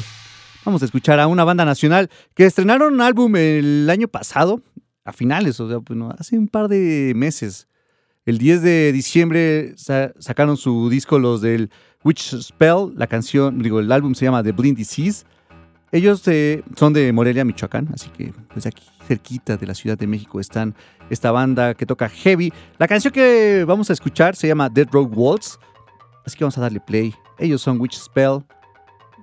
[0.65, 4.61] vamos a escuchar a una banda nacional que estrenaron un álbum el año pasado,
[5.05, 7.69] a finales, o sea, bueno, hace un par de meses.
[8.27, 11.71] El 10 de diciembre sa- sacaron su disco los del
[12.03, 15.27] Witch Spell, la canción, digo, el álbum se llama The Blind Disease.
[15.93, 20.07] Ellos eh, son de Morelia, Michoacán, así que pues aquí cerquita de la Ciudad de
[20.07, 20.75] México están
[21.11, 22.51] esta banda que toca heavy.
[22.79, 25.59] La canción que vamos a escuchar se llama Dead Road Waltz,
[26.25, 27.15] así que vamos a darle play.
[27.39, 28.39] Ellos son Witch Spell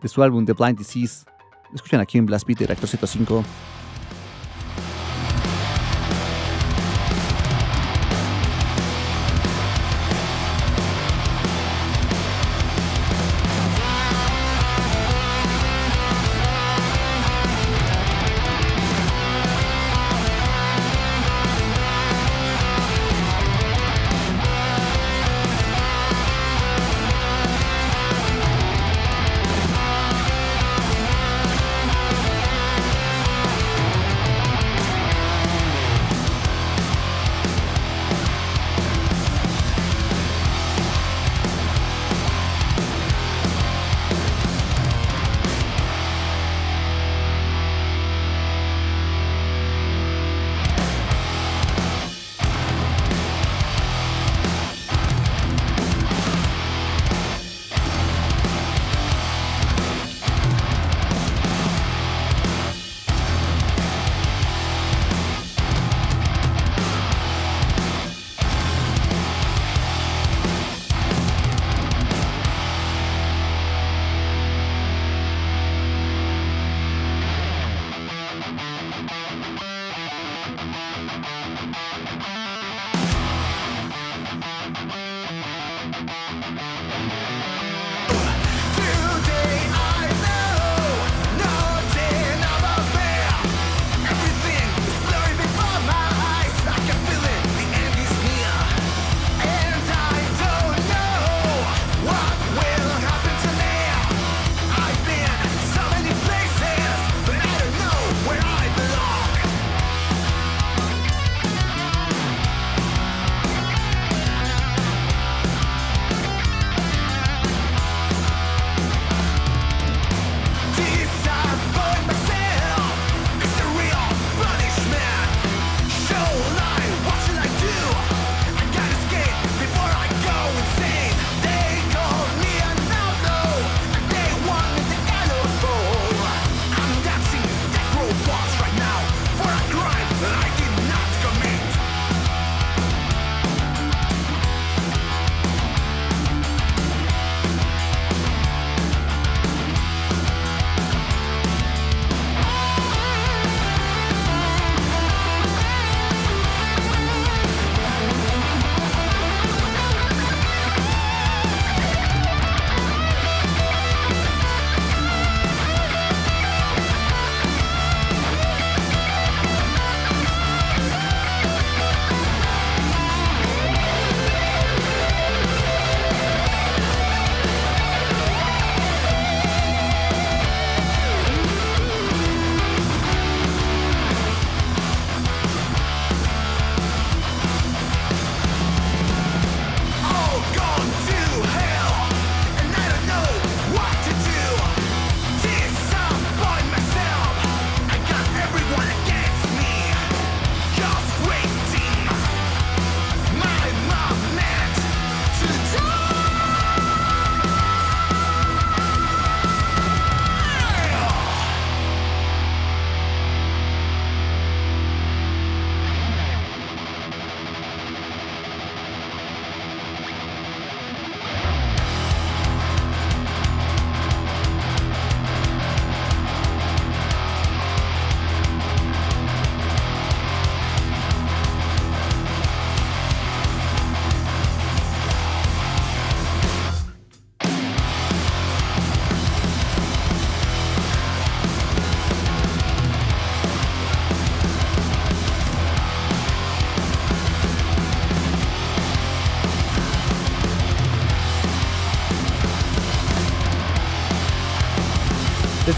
[0.01, 1.25] de su álbum The Blind Disease.
[1.69, 3.43] Lo escuchan aquí en Blast Beat de Reactor 105.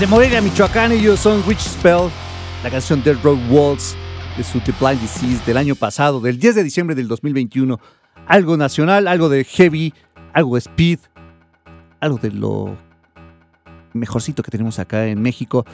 [0.01, 2.09] Desde Morelia, Michoacán, ellos son Witch Spell.
[2.63, 3.95] la canción Dead Road Waltz
[4.35, 7.79] de su The Blind Disease del año pasado, del 10 de diciembre del 2021.
[8.25, 9.93] Algo nacional, algo de heavy,
[10.33, 10.97] algo speed,
[11.99, 12.75] algo de lo
[13.93, 15.67] mejorcito que tenemos acá en México.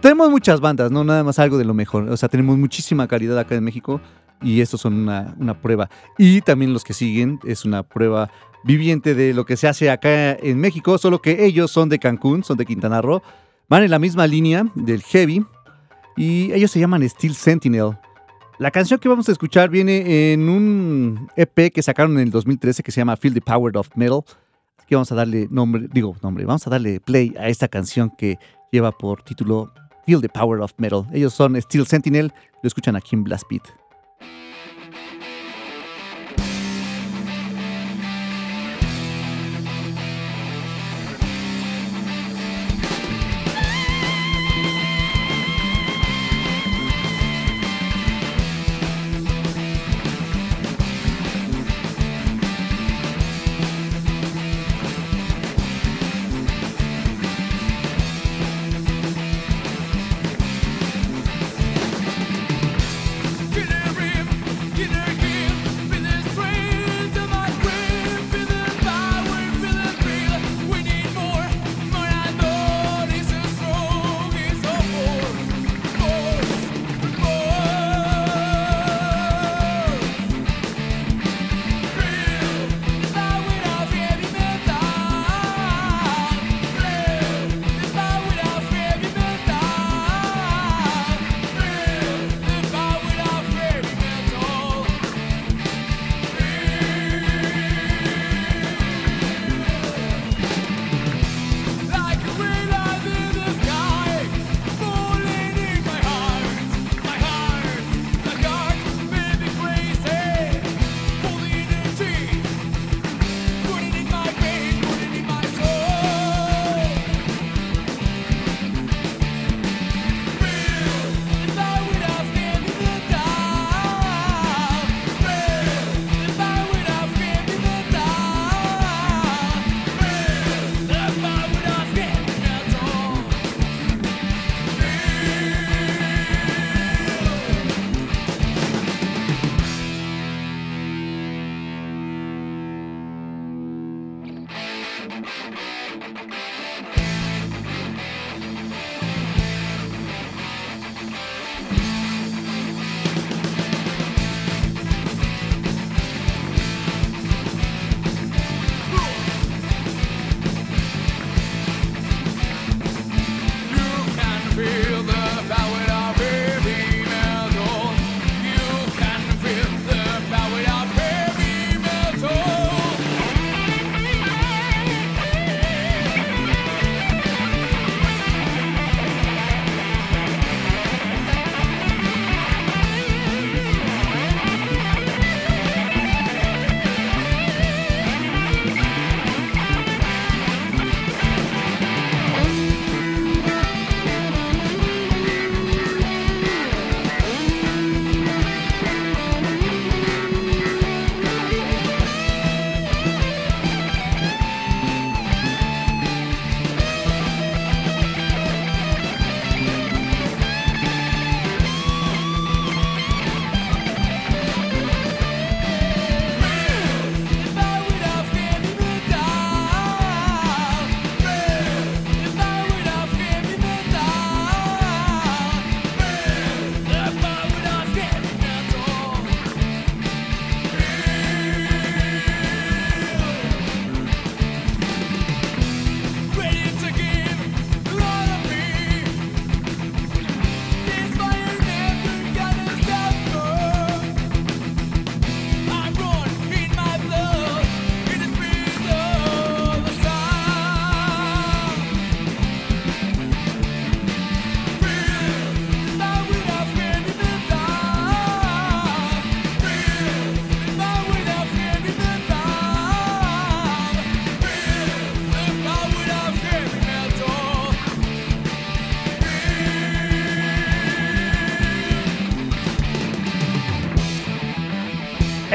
[0.00, 2.08] Tenemos muchas bandas, no nada más algo de lo mejor.
[2.08, 4.00] O sea, tenemos muchísima calidad acá en México
[4.40, 5.90] y estos son una prueba.
[6.16, 8.30] Y también los que siguen es una prueba
[8.64, 12.42] viviente de lo que se hace acá en México, solo que ellos son de Cancún,
[12.42, 13.22] son de Quintana Roo,
[13.68, 15.44] van en la misma línea del heavy
[16.16, 17.98] y ellos se llaman Steel Sentinel.
[18.58, 22.82] La canción que vamos a escuchar viene en un EP que sacaron en el 2013
[22.82, 24.20] que se llama Feel the Power of Metal.
[24.78, 28.10] Así que vamos a darle nombre, digo nombre, vamos a darle play a esta canción
[28.16, 28.38] que
[28.72, 29.72] lleva por título
[30.06, 31.04] Feel the Power of Metal.
[31.12, 32.32] Ellos son Steel Sentinel,
[32.62, 33.85] lo escuchan aquí en Blast Beat.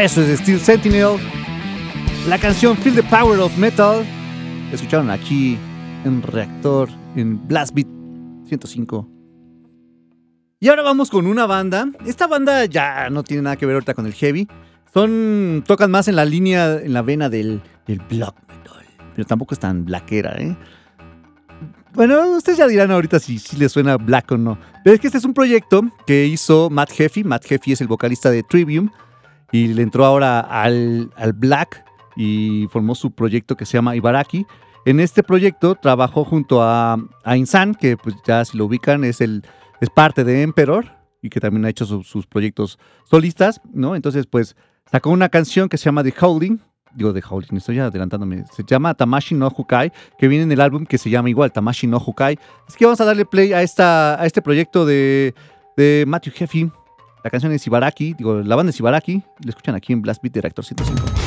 [0.01, 1.17] Eso es Steel Sentinel.
[2.27, 4.03] La canción Feel the Power of Metal.
[4.71, 5.59] Escucharon aquí
[6.03, 7.85] en Reactor, en Blast Beat
[8.47, 9.07] 105.
[10.59, 11.87] Y ahora vamos con una banda.
[12.03, 14.47] Esta banda ya no tiene nada que ver ahorita con el heavy.
[14.91, 15.63] Son.
[15.67, 18.83] tocan más en la línea, en la vena del, del black metal.
[19.13, 20.57] Pero tampoco es tan blackera, ¿eh?
[21.93, 24.57] Bueno, ustedes ya dirán ahorita si, si les suena black o no.
[24.83, 27.23] Pero es que este es un proyecto que hizo Matt Heffy.
[27.23, 28.89] Matt Heffy es el vocalista de Trivium.
[29.51, 31.83] Y le entró ahora al, al black
[32.15, 34.45] y formó su proyecto que se llama Ibaraki.
[34.85, 39.21] En este proyecto trabajó junto a, a Insan, que pues ya si lo ubican es,
[39.21, 39.43] el,
[39.79, 40.85] es parte de Emperor
[41.21, 43.95] y que también ha hecho su- sus proyectos solistas, ¿no?
[43.95, 44.55] Entonces pues
[44.89, 46.59] sacó una canción que se llama The Howling,
[46.95, 50.61] digo The Howling, estoy ya adelantándome, se llama Tamashi no Hukai, que viene en el
[50.61, 52.39] álbum que se llama igual, Tamashi no Hukai.
[52.67, 55.35] Así que vamos a darle play a, esta, a este proyecto de,
[55.77, 56.71] de Matthew Heffy.
[57.23, 60.33] La canción es Ibaraki, digo, la banda es Ibaraki, lo escuchan aquí en Blast Beat
[60.33, 61.20] de Reactor 105.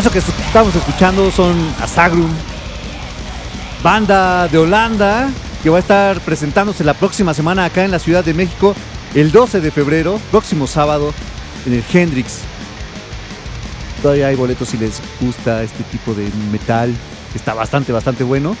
[0.00, 2.30] Eso que estamos escuchando son Asagrum,
[3.82, 5.28] banda de Holanda
[5.62, 8.74] que va a estar presentándose la próxima semana acá en la Ciudad de México,
[9.14, 11.12] el 12 de febrero, próximo sábado,
[11.66, 12.38] en el Hendrix.
[14.00, 16.94] Todavía hay boletos si les gusta este tipo de metal,
[17.32, 18.56] que está bastante, bastante bueno.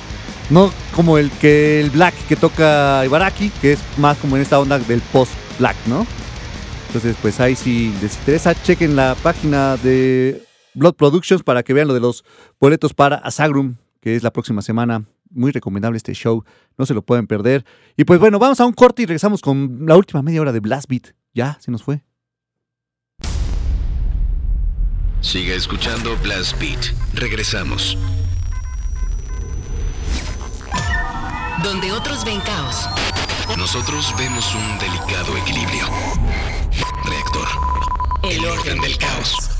[0.50, 4.60] No como el que el black que toca Ibaraki, que es más como en esta
[4.60, 6.06] onda del post-black, ¿no?
[6.88, 11.88] Entonces, pues ahí si les interesa, chequen la página de Blood Productions para que vean
[11.88, 12.24] lo de los
[12.60, 15.04] boletos para Asagrum, que es la próxima semana.
[15.32, 16.44] Muy recomendable este show,
[16.76, 17.64] no se lo pueden perder.
[17.96, 20.60] Y pues bueno, vamos a un corte y regresamos con la última media hora de
[20.60, 21.14] Blast Beat.
[21.34, 22.02] Ya, se nos fue.
[25.20, 26.94] Siga escuchando Blast Beat.
[27.14, 27.96] Regresamos.
[31.62, 32.88] Donde otros ven caos,
[33.58, 35.84] Nosotros vemos un delicado equilibrio.
[37.04, 37.48] Reactor.
[38.22, 39.59] el orden del caos.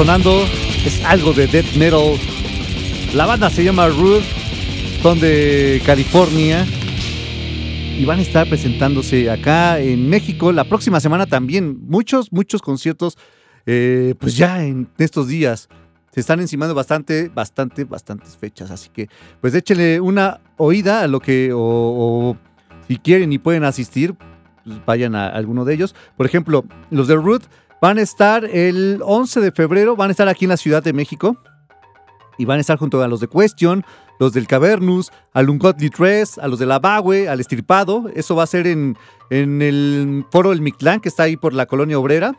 [0.00, 0.44] Sonando
[0.86, 2.16] es algo de death metal.
[3.14, 4.22] La banda se llama Rude,
[5.02, 6.64] son de California
[7.98, 11.80] y van a estar presentándose acá en México la próxima semana también.
[11.86, 13.18] Muchos, muchos conciertos,
[13.66, 15.68] eh, pues ya en estos días.
[16.14, 18.70] Se están encimando bastante, bastante, bastantes fechas.
[18.70, 19.06] Así que,
[19.42, 22.38] pues échenle una oída a lo que, o,
[22.88, 24.14] si quieren y pueden asistir,
[24.64, 25.94] pues vayan a alguno de ellos.
[26.16, 27.42] Por ejemplo, los de Root
[27.80, 30.92] van a estar el 11 de febrero, van a estar aquí en la Ciudad de
[30.92, 31.36] México.
[32.38, 33.84] Y van a estar junto a los de Question,
[34.18, 38.10] los del Cavernus, al Ungodly Tres, a los de la Bagüe, al Estirpado.
[38.14, 38.96] Eso va a ser en,
[39.28, 42.34] en el foro del Mictlán, que está ahí por la colonia obrera.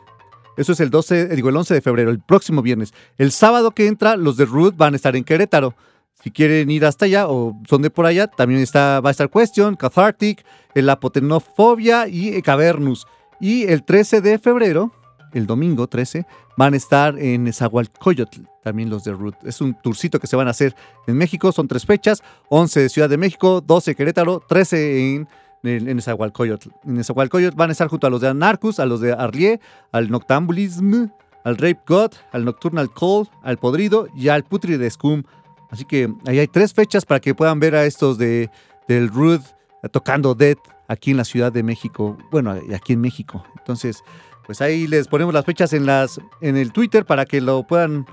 [0.56, 2.92] Eso es el 12, eh, digo, el 11 de febrero, el próximo viernes.
[3.16, 5.74] El sábado que entra, los de Root van a estar en Querétaro.
[6.22, 9.30] Si quieren ir hasta allá o son de por allá, también está, va a estar
[9.30, 10.44] Question, Cathartic,
[10.74, 13.06] el Apotenofobia y eh, Cavernus.
[13.40, 14.92] Y el 13 de febrero,
[15.32, 16.26] el domingo 13,
[16.56, 19.36] van a estar en Nezahualcóyotl, también los de Root.
[19.44, 20.74] Es un tourcito que se van a hacer
[21.06, 25.28] en México, son tres fechas, 11 de Ciudad de México, 12 Querétaro, 13 en,
[25.62, 26.68] en, en Nezahualcóyotl.
[26.84, 29.60] En Nezahualcóyotl van a estar junto a los de Anarcus, a los de Arlié,
[29.90, 31.08] al Noctambulism,
[31.44, 35.22] al Rape God, al Nocturnal Cold, al Podrido y al Putrid Scum.
[35.70, 38.50] Así que ahí hay tres fechas para que puedan ver a estos de,
[38.88, 39.42] del Root
[39.90, 40.56] tocando Dead
[40.86, 43.42] aquí en la Ciudad de México, bueno, aquí en México.
[43.58, 44.02] Entonces,
[44.46, 48.06] pues ahí les ponemos las fechas en las en el Twitter para que lo puedan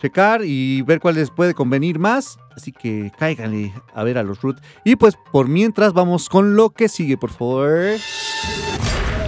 [0.00, 2.38] checar y ver cuál les puede convenir más.
[2.54, 4.58] Así que cáiganle a ver a los Root.
[4.84, 7.96] Y pues por mientras vamos con lo que sigue, por favor.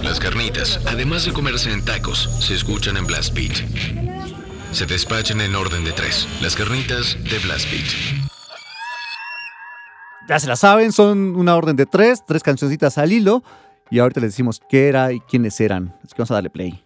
[0.03, 3.53] Las carnitas, además de comerse en tacos, se escuchan en Blast Beat.
[4.71, 6.27] Se despachan en orden de tres.
[6.41, 8.29] Las carnitas de Blast Beat.
[10.27, 13.43] Ya se la saben, son una orden de tres, tres cancioncitas al hilo.
[13.91, 15.95] Y ahorita les decimos qué era y quiénes eran.
[16.03, 16.83] Así que vamos a darle play.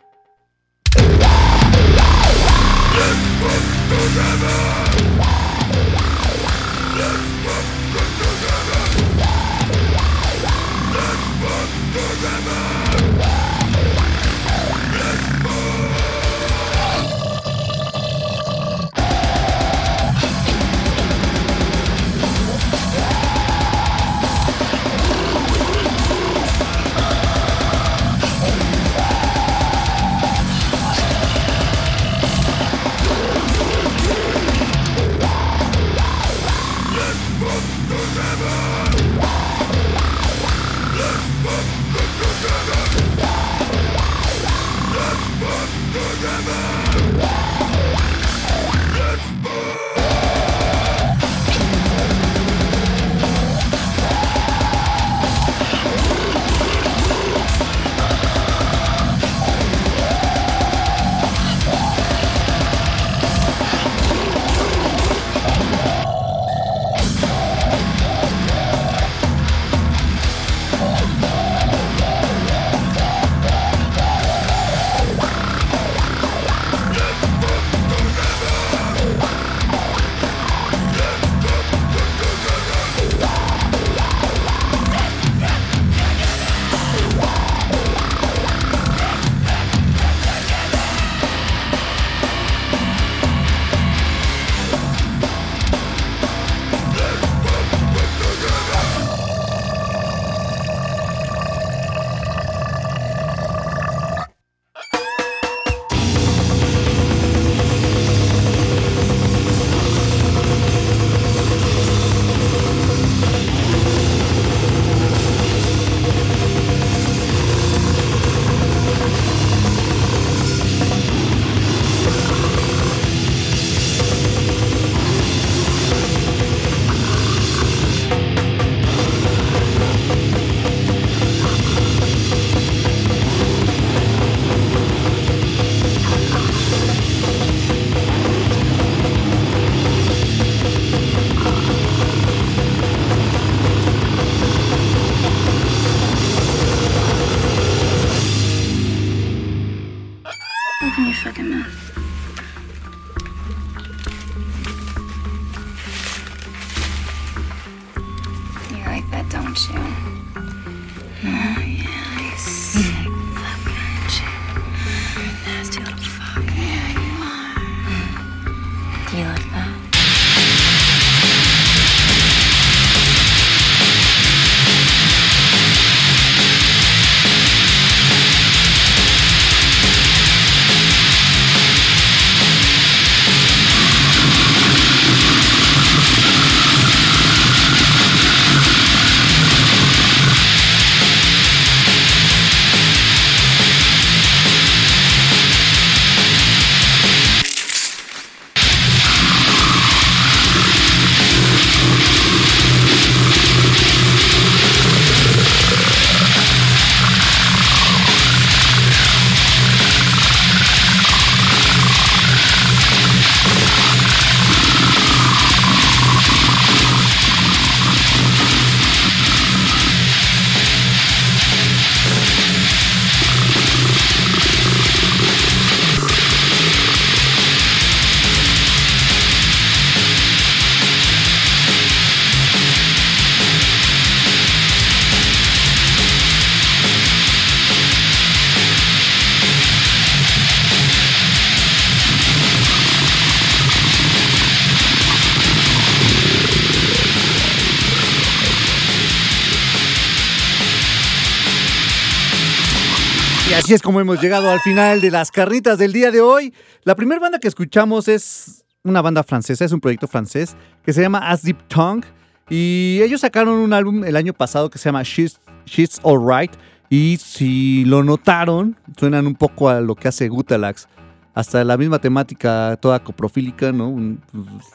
[253.64, 256.54] Así es como hemos llegado al final de las carnitas del día de hoy.
[256.84, 261.02] La primera banda que escuchamos es una banda francesa, es un proyecto francés que se
[261.02, 262.06] llama As Deep Tongue.
[262.50, 266.52] Y ellos sacaron un álbum el año pasado que se llama She's, She's Alright.
[266.90, 270.90] Y si lo notaron, suenan un poco a lo que hace Gutalax.
[271.34, 273.96] hasta la misma temática toda coprofílica, ¿no?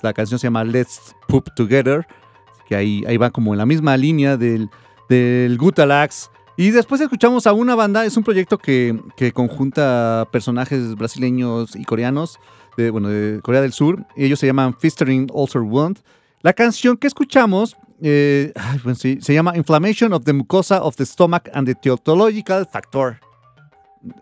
[0.01, 2.07] La canción se llama Let's Poop Together,
[2.67, 4.71] que ahí, ahí va como en la misma línea del,
[5.11, 6.31] del Gutalax.
[6.59, 11.85] Y después escuchamos a una banda, es un proyecto que, que conjunta personajes brasileños y
[11.85, 12.41] coreanos,
[12.77, 14.05] de, bueno, de Corea del Sur.
[14.17, 16.01] Ellos se llaman Fistering Ulcer Wound.
[16.43, 18.53] La canción que escuchamos eh,
[18.97, 23.21] sí, se llama Inflammation of the Mucosa of the Stomach and the Theatological Factor.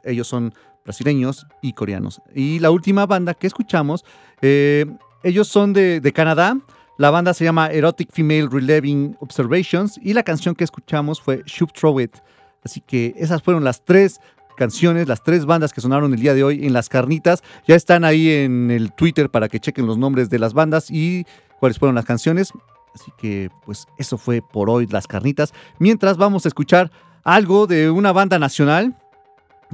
[0.04, 0.52] Ellos son
[0.84, 2.20] brasileños y coreanos.
[2.34, 4.04] Y la última banda que escuchamos,
[4.42, 4.84] eh,
[5.22, 6.58] ellos son de Canadá.
[6.98, 11.72] La banda se llama Erotic Female Reliving Observations y la canción que escuchamos fue Should
[11.72, 12.16] Throw It.
[12.64, 14.18] Así que esas fueron las tres
[14.56, 17.42] canciones, las tres bandas que sonaron el día de hoy en Las Carnitas.
[17.68, 21.26] Ya están ahí en el Twitter para que chequen los nombres de las bandas y
[21.60, 22.52] cuáles fueron las canciones.
[22.94, 25.52] Así que pues eso fue por hoy Las Carnitas.
[25.78, 26.90] Mientras vamos a escuchar
[27.24, 28.96] algo de una banda nacional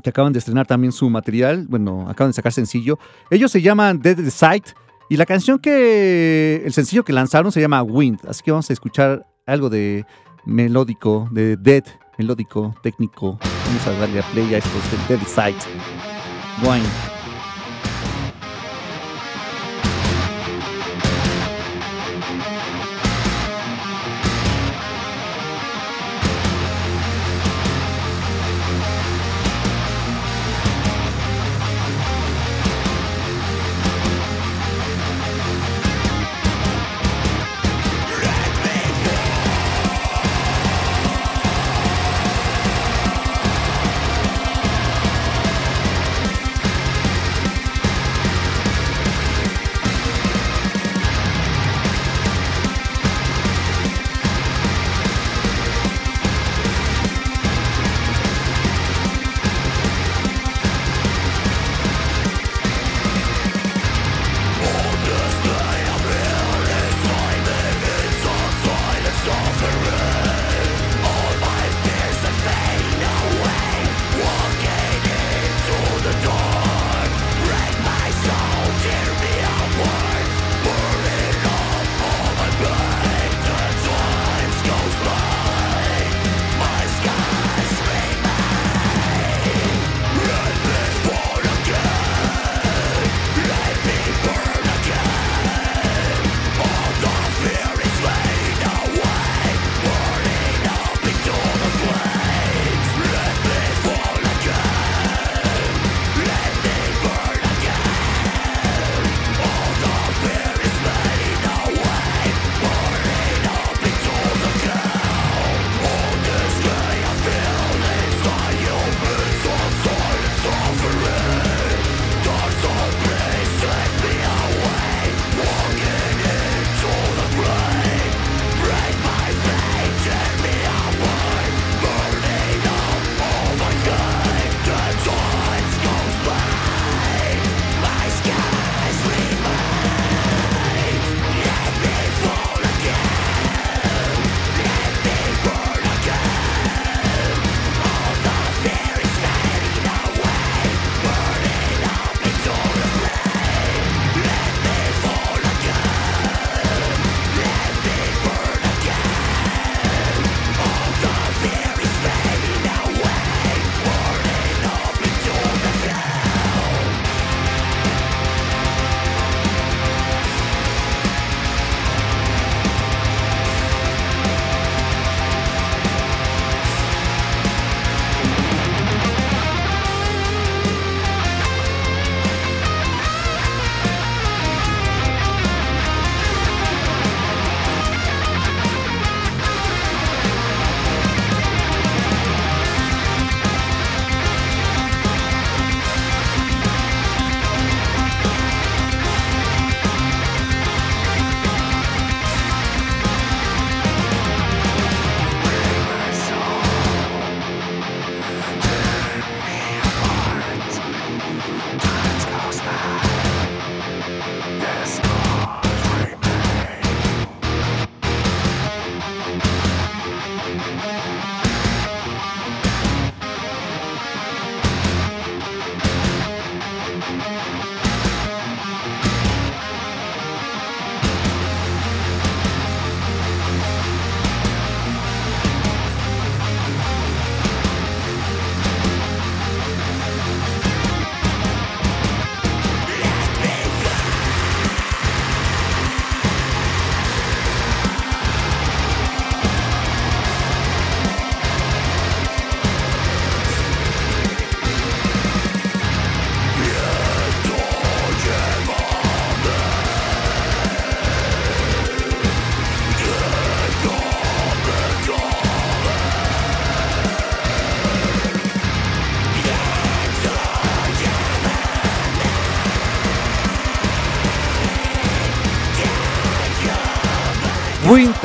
[0.02, 1.66] que acaban de estrenar también su material.
[1.68, 2.98] Bueno, acaban de sacar sencillo.
[3.30, 4.70] Ellos se llaman Dead the Sight
[5.12, 8.20] y la canción que, el sencillo que lanzaron se llama Wind.
[8.26, 10.06] Así que vamos a escuchar algo de
[10.46, 11.84] melódico, de Dead,
[12.16, 13.38] melódico, técnico.
[13.66, 15.62] Vamos a darle a play a estos de Dead Sight.
[16.66, 17.11] Wind.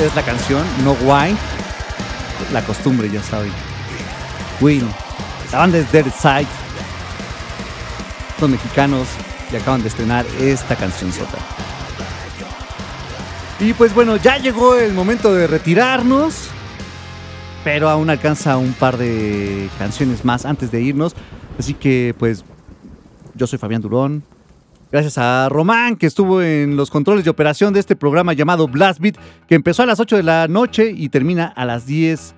[0.08, 1.38] Es la canción, no Wine.
[2.52, 3.52] La costumbre, ya saben.
[4.62, 4.90] Wind.
[5.52, 6.48] La banda es Dead Side.
[8.40, 9.08] Son mexicanos
[9.52, 11.38] y acaban de estrenar esta canción sota.
[13.60, 16.50] Y pues bueno, ya llegó el momento de retirarnos.
[17.64, 21.16] Pero aún alcanza un par de canciones más antes de irnos.
[21.60, 22.46] Así que pues
[23.36, 24.24] yo soy Fabián Durón.
[24.92, 29.00] Gracias a Román, que estuvo en los controles de operación de este programa llamado Blast
[29.02, 32.34] Beat, que empezó a las 8 de la noche y termina a las 10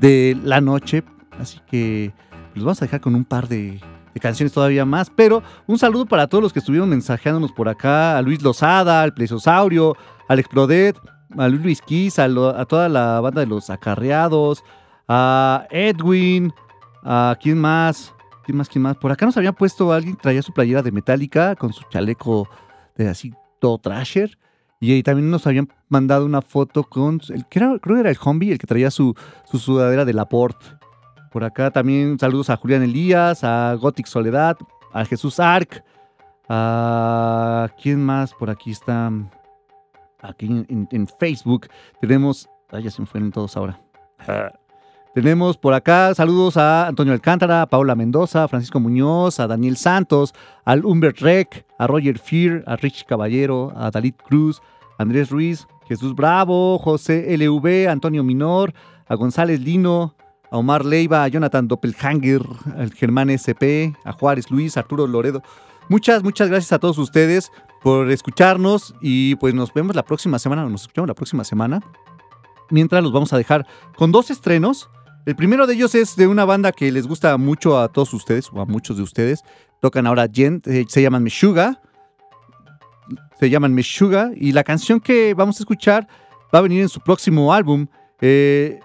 [0.00, 1.04] de la noche.
[1.38, 2.12] Así que
[2.54, 3.80] los vamos a dejar con un par de,
[4.14, 5.10] de canciones todavía más.
[5.14, 9.14] Pero un saludo para todos los que estuvieron mensajeándonos por acá: a Luis Lozada, al
[9.14, 9.96] Plesiosaurio,
[10.28, 10.96] al Explodet,
[11.38, 14.64] a Luis Luis Kiss, a, lo- a toda la banda de los acarreados,
[15.06, 16.52] a Edwin,
[17.04, 18.12] a quién más.
[18.52, 18.68] ¿Quién más?
[18.68, 18.98] ¿Quién más?
[18.98, 22.46] Por acá nos había puesto alguien, traía su playera de Metallica con su chaleco
[22.96, 24.38] de así todo trasher.
[24.78, 28.10] Y ahí también nos habían mandado una foto con, el, que era, creo que era
[28.10, 29.14] el Humvee, el que traía su,
[29.50, 30.66] su sudadera de Laporte.
[31.30, 34.58] Por acá también saludos a Julián Elías, a Gothic Soledad,
[34.92, 35.82] a Jesús Arc,
[36.46, 37.70] a...
[37.82, 38.34] ¿Quién más?
[38.34, 39.10] Por aquí está...
[40.20, 41.68] Aquí en, en- en Facebook
[42.02, 42.50] tenemos...
[42.70, 43.80] Ay, ya se me fueron todos ahora.
[45.14, 49.76] Tenemos por acá saludos a Antonio Alcántara, a Paula Mendoza, a Francisco Muñoz, a Daniel
[49.76, 50.32] Santos,
[50.64, 54.62] al Humbert Rec, a Roger Fear, a Rich Caballero, a Dalit Cruz,
[54.96, 58.72] a Andrés Ruiz, Jesús Bravo, José LV, Antonio Minor,
[59.06, 60.14] a González Lino,
[60.50, 62.40] a Omar Leiva, a Jonathan Doppelhanger,
[62.78, 65.42] al Germán SP, a Juárez Luis, Arturo Loredo.
[65.90, 67.52] Muchas, muchas gracias a todos ustedes
[67.82, 71.80] por escucharnos y pues nos vemos la próxima semana, nos escuchamos la próxima semana.
[72.70, 73.66] Mientras los vamos a dejar
[73.98, 74.88] con dos estrenos.
[75.24, 78.50] El primero de ellos es de una banda que les gusta mucho a todos ustedes,
[78.52, 79.44] o a muchos de ustedes.
[79.80, 81.80] Tocan ahora Gent, eh, se llaman Meshuga.
[83.38, 84.32] Se llaman Meshuga.
[84.34, 86.08] Y la canción que vamos a escuchar
[86.52, 87.86] va a venir en su próximo álbum,
[88.20, 88.80] eh,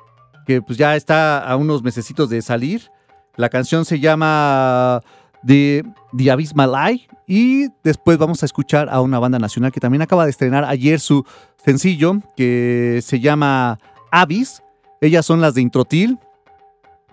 [0.45, 2.91] que pues ya está a unos mesecitos de salir.
[3.35, 5.01] La canción se llama
[5.45, 5.83] The,
[6.15, 7.07] The Abysmal Eye.
[7.25, 10.99] Y después vamos a escuchar a una banda nacional que también acaba de estrenar ayer
[10.99, 11.25] su
[11.65, 13.79] sencillo, que se llama
[14.11, 14.61] Abyss.
[15.01, 16.19] Ellas son las de Introtil.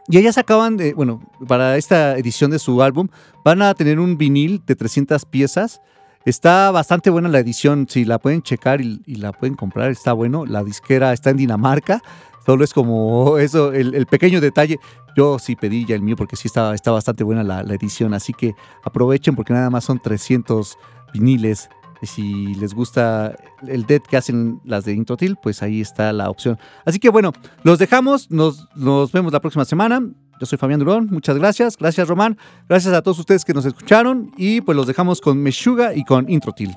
[0.09, 3.09] Y ellas acaban de, bueno, para esta edición de su álbum,
[3.45, 5.81] van a tener un vinil de 300 piezas.
[6.27, 10.45] Está bastante buena la edición, si la pueden checar y, la pueden comprar, está bueno.
[10.45, 12.03] La disquera está en Dinamarca,
[12.45, 14.79] solo es como eso, el, el pequeño detalle.
[15.17, 18.15] Yo sí pedí ya el mío porque sí está, está bastante buena la, la edición,
[18.15, 20.77] así que aprovechen porque nada más son 300
[21.15, 21.71] viniles.
[22.05, 23.35] Y si les gusta
[23.67, 26.59] el dead que hacen las de Introtil, pues ahí está la opción.
[26.85, 27.33] Así que bueno,
[27.63, 30.03] los dejamos, nos, nos vemos la próxima semana.
[30.39, 32.37] Yo soy Fabián Durón, muchas gracias, gracias Román,
[32.69, 36.29] gracias a todos ustedes que nos escucharon y pues los dejamos con Meshuga y con
[36.29, 36.77] Introtil.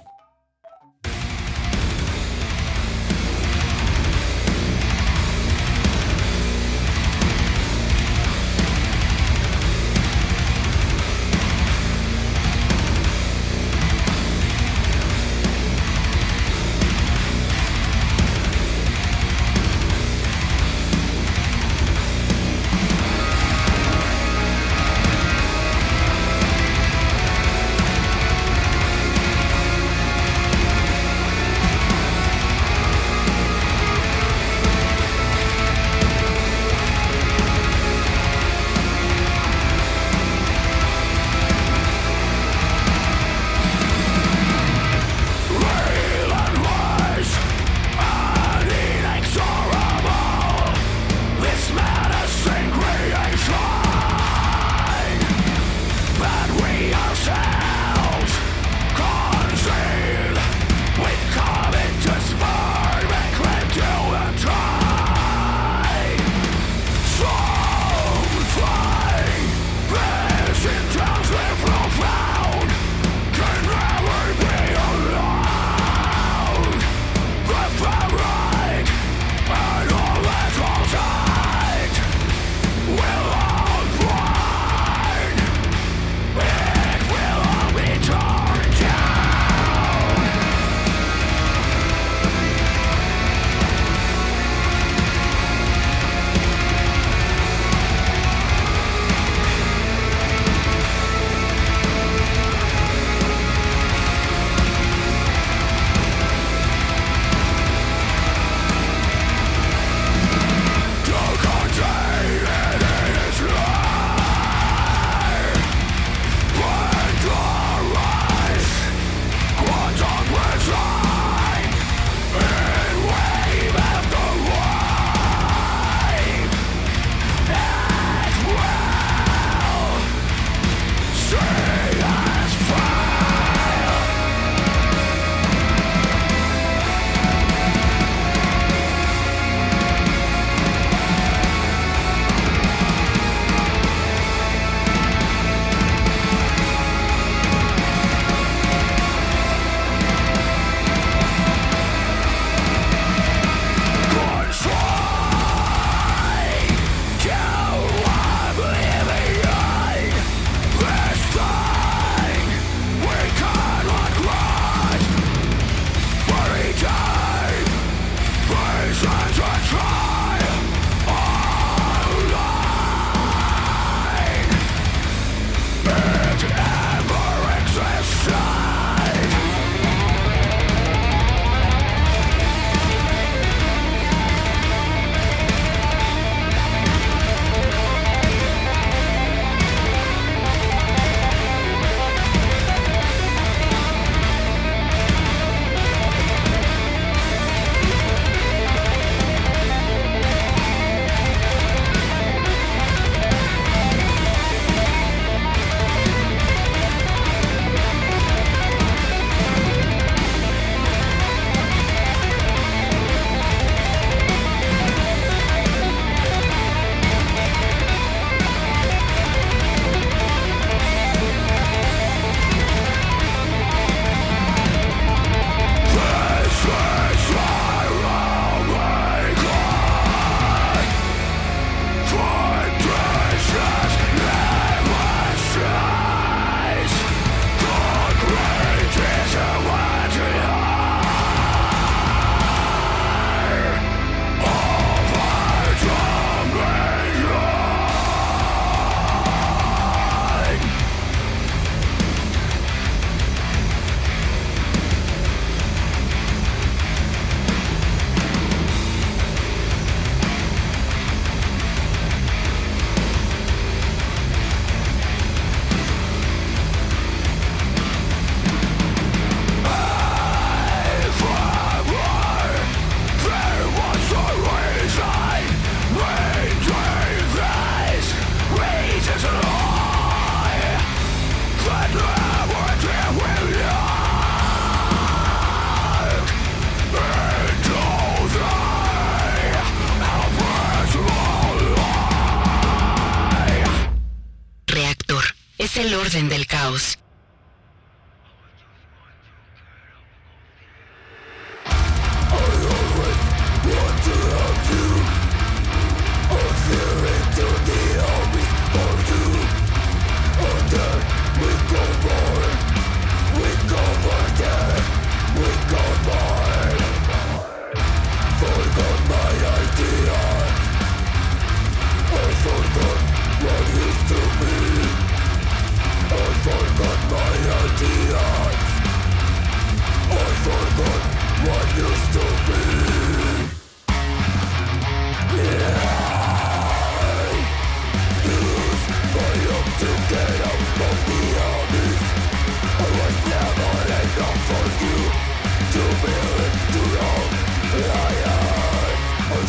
[295.87, 296.46] el orden del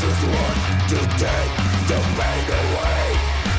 [0.00, 0.58] just want
[0.90, 1.52] to take
[1.90, 3.06] the pain away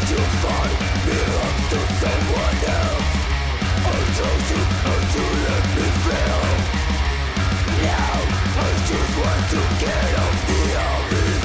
[0.07, 3.11] You find belongs to someone else
[3.83, 6.43] I told you how to let me feel
[7.83, 8.19] Now
[8.55, 11.43] I just want to get off the abyss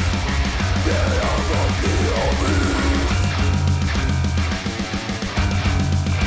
[0.87, 3.19] Get off of the abyss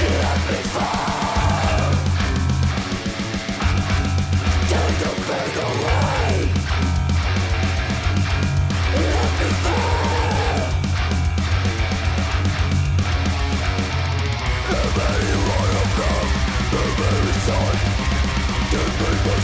[0.03, 0.97] Let me find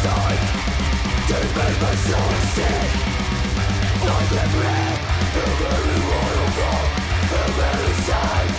[0.00, 0.40] inside
[1.28, 2.90] Deep my soul sick
[4.06, 5.00] Like the breath
[5.36, 6.38] In every one
[7.40, 8.52] every side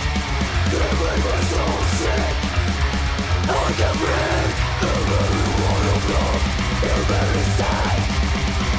[0.70, 2.34] Deep in my soul sick
[3.50, 4.52] Like the breath
[4.82, 5.86] In every one
[6.92, 8.02] every side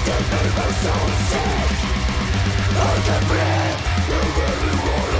[0.06, 1.70] Deep in my soul sick
[2.78, 5.14] Like the breath In every one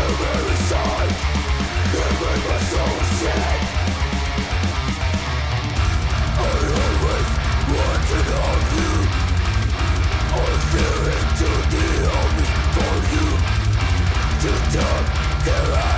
[0.00, 1.12] every side
[1.92, 3.67] Deep in my soul sick
[15.48, 15.97] There are